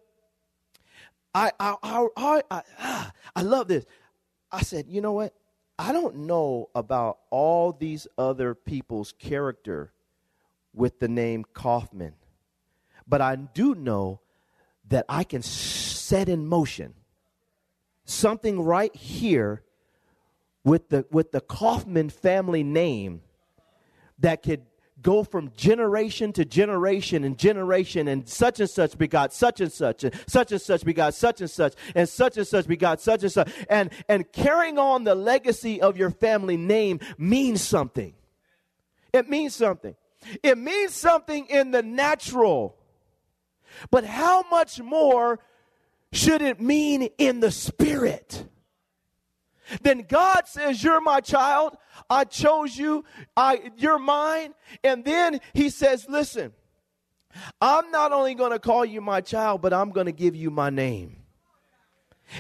I 1.37 1.53
I 1.61 1.77
I, 1.83 2.07
I, 2.17 2.43
I, 2.51 2.63
ah, 2.79 3.13
I 3.37 3.43
love 3.43 3.69
this. 3.69 3.85
I 4.51 4.63
said, 4.63 4.87
you 4.89 5.03
know 5.03 5.13
what? 5.13 5.35
I 5.79 5.93
don't 5.93 6.21
know 6.21 6.71
about 6.75 7.19
all 7.31 7.73
these 7.73 8.07
other 8.17 8.55
people's 8.55 9.13
character 9.13 9.93
with 10.73 10.99
the 10.99 11.09
name 11.09 11.45
Kaufman, 11.53 12.15
but 13.07 13.21
I 13.21 13.37
do 13.37 13.75
know 13.75 14.21
that 14.89 15.05
I 15.11 15.25
can 15.25 15.43
set 15.43 16.31
in 16.31 16.47
motion. 16.47 16.95
Something 18.07 18.63
right 18.63 18.95
here 18.97 19.63
with 20.65 20.89
the 20.89 21.05
with 21.11 21.33
the 21.33 21.43
Kaufman 21.43 22.09
family 22.09 22.63
name 22.63 23.21
that 24.21 24.43
could 24.43 24.63
go 25.03 25.23
from 25.23 25.53
generation 25.57 26.33
to 26.33 26.45
generation 26.45 27.25
and 27.25 27.39
generation 27.39 28.09
and 28.09 28.29
such 28.29 28.61
and 28.61 28.71
such 28.71 28.97
begot 28.97 29.33
such 29.33 29.61
and 29.61 29.71
such 29.71 30.05
and 30.05 30.15
such 30.27 30.53
and 30.53 30.61
such 30.61 30.85
begot 30.85 31.15
such 31.15 31.41
and 31.41 31.51
such 31.51 31.75
and 31.95 32.09
such 32.09 32.37
and 32.37 32.47
such 32.47 32.67
begot 32.67 33.01
such 33.01 33.23
and 33.23 33.33
such. 33.33 33.51
And 33.69 33.91
and 34.09 34.31
carrying 34.33 34.79
on 34.79 35.05
the 35.05 35.15
legacy 35.15 35.81
of 35.81 35.97
your 35.97 36.11
family 36.11 36.57
name 36.57 37.01
means 37.19 37.63
something. 37.63 38.15
It 39.13 39.29
means 39.29 39.55
something. 39.55 39.95
It 40.43 40.59
means 40.59 40.95
something 40.95 41.47
in 41.47 41.71
the 41.71 41.83
natural. 41.83 42.77
But 43.91 44.05
how 44.05 44.45
much 44.51 44.81
more 44.81 45.39
should 46.13 46.43
it 46.43 46.61
mean 46.61 47.09
in 47.19 47.41
the 47.41 47.51
spirit 47.51 48.47
then 49.83 50.05
God 50.09 50.47
says, 50.47 50.83
You're 50.83 51.01
my 51.01 51.21
child. 51.21 51.77
I 52.09 52.25
chose 52.25 52.77
you. 52.77 53.05
I, 53.37 53.71
you're 53.77 53.99
mine. 53.99 54.55
And 54.85 55.05
then 55.05 55.41
he 55.55 55.71
says, 55.71 56.07
Listen, 56.09 56.53
I'm 57.61 57.91
not 57.91 58.13
only 58.13 58.35
going 58.35 58.53
to 58.53 58.59
call 58.59 58.85
you 58.85 59.01
my 59.01 59.21
child, 59.21 59.63
but 59.63 59.73
I'm 59.73 59.91
going 59.91 60.07
to 60.07 60.13
give 60.13 60.37
you 60.37 60.51
my 60.51 60.71
name. 60.71 61.17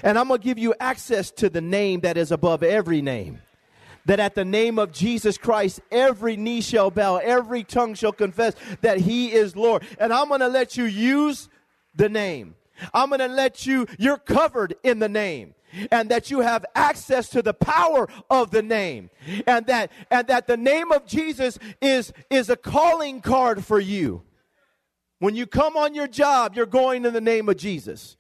And 0.02 0.18
I'm 0.18 0.28
going 0.28 0.40
to 0.40 0.44
give 0.44 0.58
you 0.58 0.74
access 0.80 1.30
to 1.32 1.48
the 1.48 1.60
name 1.60 2.00
that 2.00 2.16
is 2.16 2.32
above 2.32 2.62
every 2.62 3.02
name. 3.02 3.40
That 4.06 4.20
at 4.20 4.36
the 4.36 4.44
name 4.44 4.78
of 4.78 4.92
Jesus 4.92 5.36
Christ, 5.36 5.80
every 5.90 6.36
knee 6.36 6.60
shall 6.60 6.92
bow, 6.92 7.16
every 7.16 7.64
tongue 7.64 7.94
shall 7.94 8.12
confess 8.12 8.54
that 8.80 8.98
he 8.98 9.32
is 9.32 9.56
Lord. 9.56 9.84
And 9.98 10.12
I'm 10.12 10.28
going 10.28 10.40
to 10.40 10.48
let 10.48 10.76
you 10.76 10.84
use 10.84 11.48
the 11.94 12.08
name. 12.08 12.54
I'm 12.92 13.08
going 13.08 13.20
to 13.20 13.28
let 13.28 13.66
you, 13.66 13.86
you're 13.98 14.18
covered 14.18 14.74
in 14.82 14.98
the 14.98 15.08
name. 15.08 15.54
And 15.90 16.08
that 16.10 16.30
you 16.30 16.40
have 16.40 16.64
access 16.74 17.28
to 17.30 17.42
the 17.42 17.52
power 17.52 18.08
of 18.30 18.50
the 18.50 18.62
name. 18.62 19.10
And 19.46 19.66
that 19.66 19.90
and 20.10 20.26
that 20.28 20.46
the 20.46 20.56
name 20.56 20.90
of 20.90 21.06
Jesus 21.06 21.58
is 21.82 22.14
is 22.30 22.48
a 22.48 22.56
calling 22.56 23.20
card 23.20 23.62
for 23.62 23.78
you. 23.78 24.22
When 25.18 25.34
you 25.34 25.46
come 25.46 25.76
on 25.76 25.94
your 25.94 26.06
job 26.06 26.54
you're 26.54 26.66
going 26.66 27.04
in 27.04 27.12
the 27.12 27.20
name 27.20 27.48
of 27.48 27.56
Jesus 27.58 28.16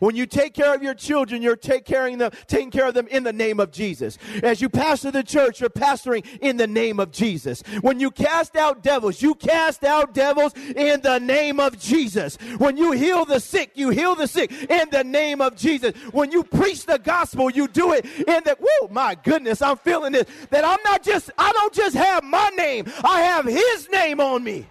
when 0.00 0.16
you 0.16 0.26
take 0.26 0.54
care 0.54 0.74
of 0.74 0.82
your 0.82 0.94
children, 0.94 1.42
you're 1.42 1.56
take 1.56 1.84
caring 1.84 2.18
them, 2.18 2.32
taking 2.46 2.70
care 2.70 2.86
of 2.86 2.94
them 2.94 3.06
in 3.08 3.24
the 3.24 3.32
name 3.32 3.60
of 3.60 3.70
Jesus. 3.70 4.18
As 4.42 4.60
you 4.60 4.68
pastor 4.68 5.10
the 5.10 5.22
church, 5.22 5.60
you're 5.60 5.70
pastoring 5.70 6.24
in 6.40 6.56
the 6.56 6.66
name 6.66 7.00
of 7.00 7.10
Jesus. 7.10 7.62
When 7.80 8.00
you 8.00 8.10
cast 8.10 8.56
out 8.56 8.82
devils, 8.82 9.22
you 9.22 9.34
cast 9.34 9.84
out 9.84 10.14
devils 10.14 10.54
in 10.54 11.00
the 11.00 11.18
name 11.18 11.60
of 11.60 11.78
Jesus. 11.78 12.36
When 12.58 12.76
you 12.76 12.92
heal 12.92 13.24
the 13.24 13.40
sick, 13.40 13.72
you 13.74 13.90
heal 13.90 14.14
the 14.14 14.26
sick 14.26 14.52
in 14.52 14.90
the 14.90 15.04
name 15.04 15.40
of 15.40 15.56
Jesus. 15.56 15.94
When 16.12 16.30
you 16.30 16.44
preach 16.44 16.86
the 16.86 16.98
gospel, 16.98 17.50
you 17.50 17.68
do 17.68 17.92
it 17.92 18.04
in 18.04 18.42
the, 18.44 18.56
whoa, 18.60 18.88
my 18.88 19.14
goodness, 19.14 19.62
I'm 19.62 19.76
feeling 19.76 20.12
this. 20.12 20.26
That 20.50 20.64
I'm 20.64 20.78
not 20.84 21.02
just, 21.02 21.30
I 21.38 21.52
don't 21.52 21.72
just 21.72 21.96
have 21.96 22.24
my 22.24 22.50
name, 22.56 22.86
I 23.02 23.20
have 23.22 23.44
his 23.44 23.88
name 23.90 24.20
on 24.20 24.42
me. 24.42 24.66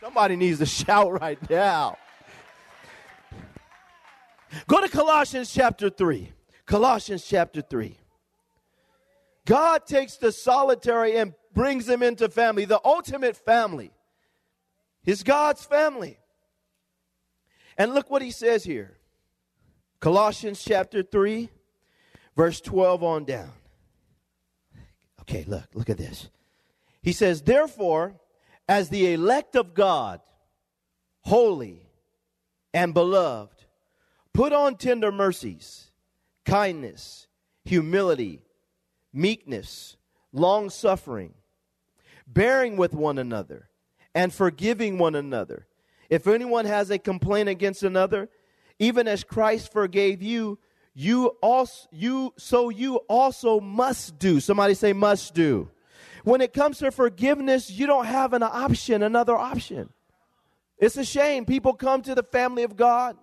Somebody 0.00 0.36
needs 0.36 0.58
to 0.58 0.66
shout 0.78 1.20
right 1.20 1.38
now. 1.50 1.96
Go 4.68 4.82
to 4.82 4.88
Colossians 4.88 5.52
chapter 5.52 5.88
3. 5.88 6.30
Colossians 6.66 7.24
chapter 7.26 7.62
3. 7.62 7.96
God 9.46 9.86
takes 9.86 10.16
the 10.18 10.30
solitary 10.30 11.16
and 11.16 11.32
brings 11.54 11.88
him 11.88 12.02
into 12.02 12.28
family, 12.28 12.66
the 12.66 12.80
ultimate 12.84 13.34
family. 13.34 13.90
His 15.02 15.22
God's 15.22 15.64
family. 15.64 16.18
And 17.78 17.94
look 17.94 18.10
what 18.10 18.20
he 18.20 18.30
says 18.30 18.62
here. 18.62 18.98
Colossians 20.00 20.62
chapter 20.62 21.02
3, 21.02 21.48
verse 22.36 22.60
12 22.60 23.02
on 23.02 23.24
down. 23.24 23.52
Okay, 25.22 25.44
look, 25.48 25.64
look 25.72 25.88
at 25.88 25.96
this. 25.96 26.28
He 27.00 27.12
says, 27.12 27.40
Therefore, 27.40 28.20
as 28.68 28.90
the 28.90 29.14
elect 29.14 29.56
of 29.56 29.72
God, 29.72 30.20
holy 31.22 31.88
and 32.74 32.92
beloved, 32.92 33.57
Put 34.38 34.52
on 34.52 34.76
tender 34.76 35.10
mercies, 35.10 35.90
kindness, 36.44 37.26
humility, 37.64 38.44
meekness, 39.12 39.96
long 40.32 40.70
suffering, 40.70 41.34
bearing 42.24 42.76
with 42.76 42.94
one 42.94 43.18
another, 43.18 43.68
and 44.14 44.32
forgiving 44.32 44.96
one 44.96 45.16
another. 45.16 45.66
If 46.08 46.28
anyone 46.28 46.66
has 46.66 46.88
a 46.90 47.00
complaint 47.00 47.48
against 47.48 47.82
another, 47.82 48.28
even 48.78 49.08
as 49.08 49.24
Christ 49.24 49.72
forgave 49.72 50.22
you, 50.22 50.60
you 50.94 51.36
also 51.42 51.88
you 51.90 52.32
so 52.38 52.68
you 52.68 52.98
also 53.08 53.58
must 53.58 54.20
do. 54.20 54.38
Somebody 54.38 54.74
say 54.74 54.92
must 54.92 55.34
do. 55.34 55.68
When 56.22 56.42
it 56.42 56.52
comes 56.52 56.78
to 56.78 56.92
forgiveness, 56.92 57.72
you 57.72 57.88
don't 57.88 58.06
have 58.06 58.32
an 58.34 58.44
option, 58.44 59.02
another 59.02 59.34
option. 59.36 59.88
It's 60.78 60.96
a 60.96 61.04
shame 61.04 61.44
people 61.44 61.72
come 61.72 62.02
to 62.02 62.14
the 62.14 62.22
family 62.22 62.62
of 62.62 62.76
God 62.76 63.16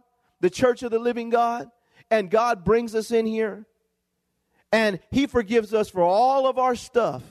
the 0.45 0.49
church 0.51 0.83
of 0.83 0.91
the 0.91 0.99
living 0.99 1.31
God, 1.31 1.71
and 2.11 2.29
God 2.29 2.63
brings 2.63 2.93
us 2.93 3.09
in 3.09 3.25
here, 3.25 3.65
and 4.71 4.99
He 5.09 5.25
forgives 5.25 5.73
us 5.73 5.89
for 5.89 6.03
all 6.03 6.45
of 6.45 6.59
our 6.59 6.75
stuff. 6.75 7.23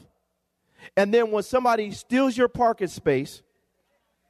And 0.96 1.14
then 1.14 1.30
when 1.30 1.44
somebody 1.44 1.92
steals 1.92 2.36
your 2.36 2.48
parking 2.48 2.88
space, 2.88 3.40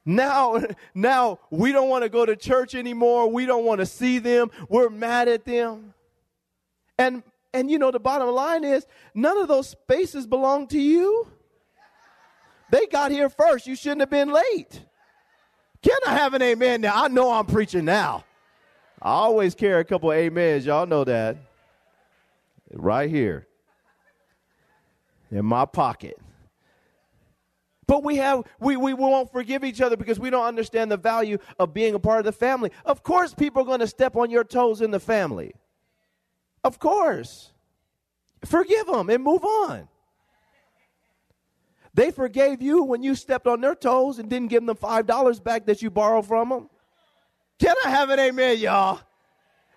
now, 0.05 0.61
now 0.93 1.39
we 1.49 1.71
don't 1.71 1.89
want 1.89 2.03
to 2.03 2.09
go 2.09 2.27
to 2.27 2.35
church 2.35 2.75
anymore. 2.75 3.27
We 3.27 3.47
don't 3.47 3.65
want 3.65 3.79
to 3.79 3.87
see 3.87 4.19
them. 4.19 4.51
We're 4.69 4.89
mad 4.89 5.29
at 5.29 5.45
them. 5.45 5.95
And 6.99 7.23
and 7.55 7.71
you 7.71 7.79
know 7.79 7.89
the 7.89 7.99
bottom 7.99 8.29
line 8.29 8.63
is 8.63 8.85
none 9.15 9.39
of 9.39 9.47
those 9.47 9.69
spaces 9.69 10.27
belong 10.27 10.67
to 10.67 10.79
you. 10.79 11.27
They 12.69 12.85
got 12.85 13.09
here 13.09 13.29
first. 13.29 13.65
You 13.65 13.75
shouldn't 13.75 14.01
have 14.01 14.11
been 14.11 14.31
late. 14.31 14.79
Can 15.81 15.97
I 16.05 16.13
have 16.17 16.35
an 16.35 16.43
amen 16.43 16.81
now? 16.81 17.03
I 17.03 17.07
know 17.07 17.31
I'm 17.31 17.47
preaching 17.47 17.85
now. 17.85 18.25
I 19.05 19.11
always 19.11 19.53
carry 19.53 19.81
a 19.81 19.83
couple 19.83 20.11
of 20.11 20.17
amens. 20.17 20.65
Y'all 20.65 20.87
know 20.87 21.03
that. 21.03 21.37
Right 22.73 23.07
here 23.07 23.45
in 25.29 25.45
my 25.45 25.65
pocket. 25.65 26.17
But 27.85 28.03
we 28.03 28.15
have 28.15 28.45
we, 28.59 28.77
we 28.77 28.95
won't 28.95 29.31
forgive 29.31 29.63
each 29.63 29.79
other 29.79 29.95
because 29.95 30.19
we 30.19 30.31
don't 30.31 30.47
understand 30.47 30.91
the 30.91 30.97
value 30.97 31.37
of 31.59 31.71
being 31.71 31.93
a 31.93 31.99
part 31.99 32.17
of 32.17 32.25
the 32.25 32.31
family. 32.31 32.71
Of 32.83 33.03
course, 33.03 33.31
people 33.31 33.61
are 33.61 33.65
going 33.65 33.79
to 33.81 33.87
step 33.87 34.15
on 34.15 34.31
your 34.31 34.43
toes 34.43 34.81
in 34.81 34.89
the 34.89 34.99
family. 34.99 35.53
Of 36.63 36.79
course. 36.79 37.51
Forgive 38.43 38.87
them 38.87 39.11
and 39.11 39.23
move 39.23 39.45
on. 39.45 39.87
They 41.93 42.09
forgave 42.09 42.59
you 42.59 42.81
when 42.83 43.03
you 43.03 43.13
stepped 43.13 43.45
on 43.45 43.61
their 43.61 43.75
toes 43.75 44.17
and 44.17 44.31
didn't 44.31 44.49
give 44.49 44.65
them 44.65 44.75
$5 44.75 45.43
back 45.43 45.67
that 45.67 45.83
you 45.83 45.91
borrowed 45.91 46.25
from 46.25 46.49
them. 46.49 46.69
Can 47.59 47.75
I 47.85 47.89
have 47.89 48.09
an 48.09 48.19
amen, 48.19 48.57
y'all? 48.57 48.99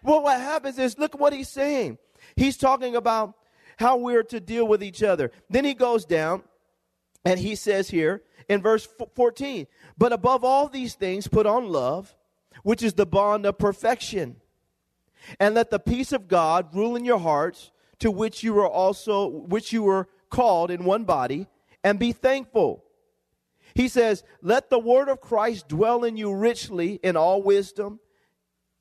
Well, 0.03 0.23
what 0.23 0.41
happens 0.41 0.79
is, 0.79 0.99
look 0.99 1.19
what 1.19 1.33
he's 1.33 1.49
saying. 1.49 1.99
He's 2.37 2.57
talking 2.57 2.97
about 2.97 3.35
how 3.79 3.97
we're 3.97 4.25
to 4.25 4.41
deal 4.41 4.67
with 4.67 4.83
each 4.83 5.03
other. 5.03 5.31
Then 5.49 5.65
he 5.65 5.75
goes 5.75 6.05
down 6.05 6.43
and 7.25 7.39
he 7.39 7.55
says 7.55 7.91
here 7.91 8.23
in 8.49 8.63
verse 8.63 8.89
14, 9.15 9.67
but 9.97 10.13
above 10.13 10.45
all 10.45 10.69
these 10.69 10.95
things, 10.95 11.29
put 11.29 11.47
on 11.47 11.69
love, 11.69 12.17
which 12.63 12.83
is 12.83 12.95
the 12.95 13.07
bond 13.07 13.47
of 13.47 13.59
perfection. 13.59 14.37
And 15.39 15.55
let 15.55 15.71
the 15.71 15.79
peace 15.79 16.13
of 16.13 16.29
God 16.29 16.75
rule 16.75 16.97
in 16.97 17.05
your 17.05 17.19
hearts, 17.19 17.71
to 17.99 18.11
which 18.11 18.43
you 18.43 18.55
were 18.55 18.69
also, 18.69 19.27
which 19.29 19.73
you 19.73 19.83
were 19.83 20.09
called 20.31 20.71
in 20.71 20.85
one 20.85 21.05
body, 21.05 21.49
and 21.83 21.99
be 21.99 22.13
thankful. 22.13 22.85
He 23.79 23.87
says, 23.87 24.25
Let 24.43 24.71
the 24.71 24.79
word 24.81 25.09
of 25.09 25.21
Christ 25.21 25.69
dwell 25.69 26.03
in 26.03 26.17
you 26.17 26.35
richly 26.35 26.99
in 27.01 27.17
all 27.17 27.41
wisdom, 27.41 28.01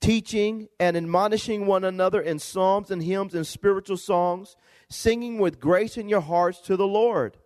teaching 0.01 0.69
and 0.79 0.97
admonishing 0.97 1.67
one 1.67 1.83
another 1.83 2.19
in 2.19 2.39
psalms 2.39 2.89
and 2.89 3.03
hymns 3.03 3.35
and 3.35 3.45
spiritual 3.45 3.97
songs, 3.97 4.55
singing 4.89 5.37
with 5.37 5.59
grace 5.59 5.97
in 5.97 6.09
your 6.09 6.21
hearts 6.21 6.61
to 6.61 6.75
the 6.75 6.87
Lord. 6.87 7.37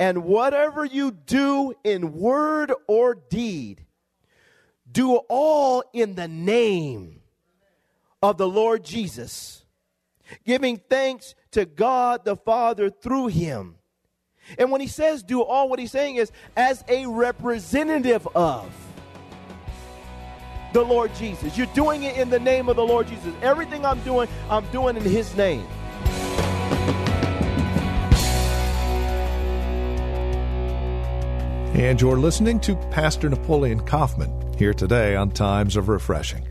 And 0.00 0.24
whatever 0.24 0.82
you 0.82 1.10
do 1.10 1.74
in 1.84 2.14
word 2.14 2.72
or 2.86 3.14
deed, 3.14 3.84
do 4.90 5.16
all 5.28 5.84
in 5.92 6.14
the 6.14 6.26
name 6.28 7.20
of 8.22 8.38
the 8.38 8.48
Lord 8.48 8.82
Jesus, 8.82 9.66
giving 10.42 10.80
thanks 10.88 11.34
to 11.50 11.66
God 11.66 12.24
the 12.24 12.36
Father 12.36 12.88
through 12.88 13.26
him. 13.26 13.77
And 14.56 14.70
when 14.70 14.80
he 14.80 14.86
says 14.86 15.22
do 15.22 15.42
all, 15.42 15.68
what 15.68 15.78
he's 15.78 15.90
saying 15.90 16.16
is 16.16 16.32
as 16.56 16.84
a 16.88 17.06
representative 17.06 18.26
of 18.34 18.72
the 20.72 20.82
Lord 20.82 21.14
Jesus. 21.14 21.56
You're 21.56 21.66
doing 21.68 22.04
it 22.04 22.16
in 22.16 22.30
the 22.30 22.38
name 22.38 22.68
of 22.68 22.76
the 22.76 22.84
Lord 22.84 23.08
Jesus. 23.08 23.34
Everything 23.42 23.84
I'm 23.84 24.00
doing, 24.00 24.28
I'm 24.50 24.66
doing 24.70 24.96
in 24.96 25.02
his 25.02 25.34
name. 25.36 25.66
And 31.74 32.00
you're 32.00 32.18
listening 32.18 32.58
to 32.60 32.74
Pastor 32.90 33.28
Napoleon 33.28 33.80
Kaufman 33.86 34.54
here 34.58 34.74
today 34.74 35.14
on 35.14 35.30
Times 35.30 35.76
of 35.76 35.88
Refreshing. 35.88 36.44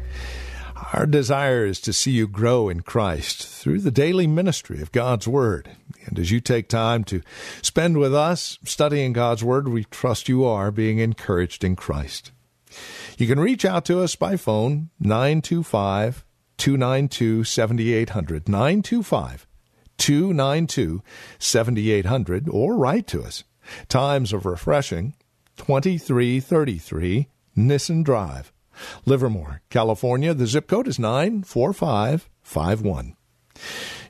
Our 0.93 1.05
desire 1.05 1.65
is 1.65 1.81
to 1.81 1.91
see 1.91 2.11
you 2.11 2.29
grow 2.29 2.69
in 2.69 2.79
Christ 2.79 3.45
through 3.45 3.81
the 3.81 3.91
daily 3.91 4.25
ministry 4.25 4.81
of 4.81 4.93
God's 4.93 5.27
Word. 5.27 5.71
And 6.05 6.17
as 6.17 6.31
you 6.31 6.39
take 6.39 6.69
time 6.69 7.03
to 7.05 7.21
spend 7.61 7.97
with 7.97 8.15
us 8.15 8.57
studying 8.63 9.11
God's 9.11 9.43
Word, 9.43 9.67
we 9.67 9.83
trust 9.83 10.29
you 10.29 10.45
are 10.45 10.71
being 10.71 10.99
encouraged 10.99 11.65
in 11.65 11.75
Christ. 11.75 12.31
You 13.17 13.27
can 13.27 13.39
reach 13.39 13.65
out 13.65 13.83
to 13.85 13.99
us 13.99 14.15
by 14.15 14.37
phone 14.37 14.89
925 15.01 16.23
292 16.55 17.43
7800. 17.43 18.47
925 18.47 19.47
292 19.97 21.03
7800 21.37 22.47
or 22.49 22.77
write 22.77 23.07
to 23.07 23.23
us. 23.23 23.43
Times 23.89 24.31
of 24.31 24.45
Refreshing, 24.45 25.15
2333 25.57 27.27
Nissen 27.57 28.03
Drive, 28.03 28.53
Livermore, 29.05 29.61
California. 29.69 30.33
The 30.33 30.47
zip 30.47 30.67
code 30.67 30.87
is 30.87 30.99
94551. 30.99 33.15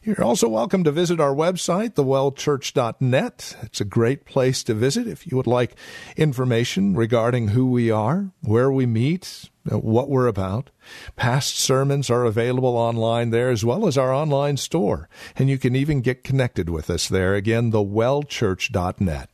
You're 0.04 0.24
also 0.24 0.48
welcome 0.48 0.86
to 0.86 0.92
visit 0.92 1.20
our 1.20 1.36
website, 1.36 1.96
thewellchurch.net. 1.96 3.58
It's 3.64 3.82
a 3.82 3.86
great 3.86 4.24
place 4.24 4.64
to 4.64 4.74
visit 4.74 5.06
if 5.06 5.28
you 5.28 5.36
would 5.36 5.48
like 5.48 5.76
information 6.16 6.96
regarding 6.96 7.50
who 7.50 7.70
we 7.70 7.92
are, 7.92 8.32
where 8.42 8.72
we 8.72 8.86
meet, 8.86 9.50
what 9.66 10.10
we're 10.10 10.28
about. 10.28 10.70
Past 11.18 11.58
sermons 11.58 12.10
are 12.10 12.24
available 12.24 12.78
online 12.78 13.32
there 13.32 13.50
as 13.50 13.66
well 13.66 13.86
as 13.86 13.98
our 13.98 14.14
online 14.14 14.56
store, 14.56 15.10
and 15.36 15.50
you 15.50 15.58
can 15.58 15.76
even 15.76 16.00
get 16.00 16.24
connected 16.24 16.70
with 16.70 16.90
us 16.90 17.10
there. 17.10 17.36
Again, 17.36 17.74
thewellchurch.net. 17.74 19.30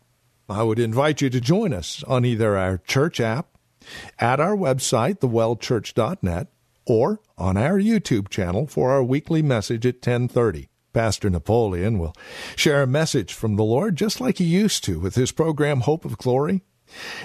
I 0.49 0.63
would 0.63 0.79
invite 0.79 1.21
you 1.21 1.29
to 1.29 1.39
join 1.39 1.71
us 1.71 2.03
on 2.07 2.25
either 2.25 2.57
our 2.57 2.79
church 2.79 3.19
app, 3.19 3.52
at 4.19 4.39
our 4.39 4.55
website, 4.55 5.19
thewellchurch.net, 5.19 6.47
or 6.85 7.19
on 7.37 7.57
our 7.57 7.79
YouTube 7.79 8.29
channel 8.29 8.67
for 8.67 8.91
our 8.91 9.03
weekly 9.03 9.41
message 9.41 9.85
at 9.85 9.95
1030. 9.95 10.69
Pastor 10.93 11.29
Napoleon 11.29 11.97
will 11.97 12.15
share 12.55 12.83
a 12.83 12.87
message 12.87 13.33
from 13.33 13.55
the 13.55 13.63
Lord 13.63 13.95
just 13.95 14.21
like 14.21 14.37
he 14.37 14.45
used 14.45 14.83
to 14.83 14.99
with 14.99 15.15
his 15.15 15.31
program 15.31 15.81
Hope 15.81 16.05
of 16.05 16.17
Glory. 16.17 16.61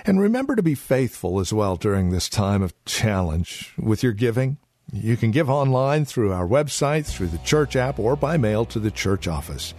And 0.06 0.20
remember 0.20 0.56
to 0.56 0.62
be 0.62 0.74
faithful 0.74 1.40
as 1.40 1.52
well 1.52 1.76
during 1.76 2.10
this 2.10 2.28
time 2.28 2.62
of 2.62 2.72
challenge 2.86 3.74
with 3.78 4.02
your 4.02 4.12
giving. 4.12 4.56
You 4.90 5.18
can 5.18 5.30
give 5.30 5.50
online 5.50 6.06
through 6.06 6.32
our 6.32 6.48
website, 6.48 7.04
through 7.04 7.26
the 7.26 7.38
church 7.38 7.76
app, 7.76 7.98
or 7.98 8.16
by 8.16 8.38
mail 8.38 8.64
to 8.66 8.78
the 8.78 8.90
church 8.90 9.28
office. 9.28 9.74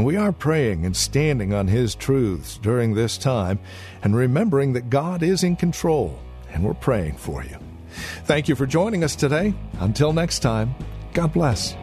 And 0.00 0.06
we 0.06 0.16
are 0.16 0.32
praying 0.32 0.86
and 0.86 0.96
standing 0.96 1.52
on 1.52 1.68
His 1.68 1.94
truths 1.94 2.56
during 2.56 2.94
this 2.94 3.18
time 3.18 3.58
and 4.02 4.16
remembering 4.16 4.72
that 4.72 4.88
God 4.88 5.22
is 5.22 5.44
in 5.44 5.56
control, 5.56 6.18
and 6.48 6.64
we're 6.64 6.72
praying 6.72 7.18
for 7.18 7.44
you. 7.44 7.58
Thank 8.24 8.48
you 8.48 8.56
for 8.56 8.64
joining 8.64 9.04
us 9.04 9.14
today. 9.14 9.52
Until 9.78 10.14
next 10.14 10.38
time, 10.38 10.74
God 11.12 11.34
bless. 11.34 11.76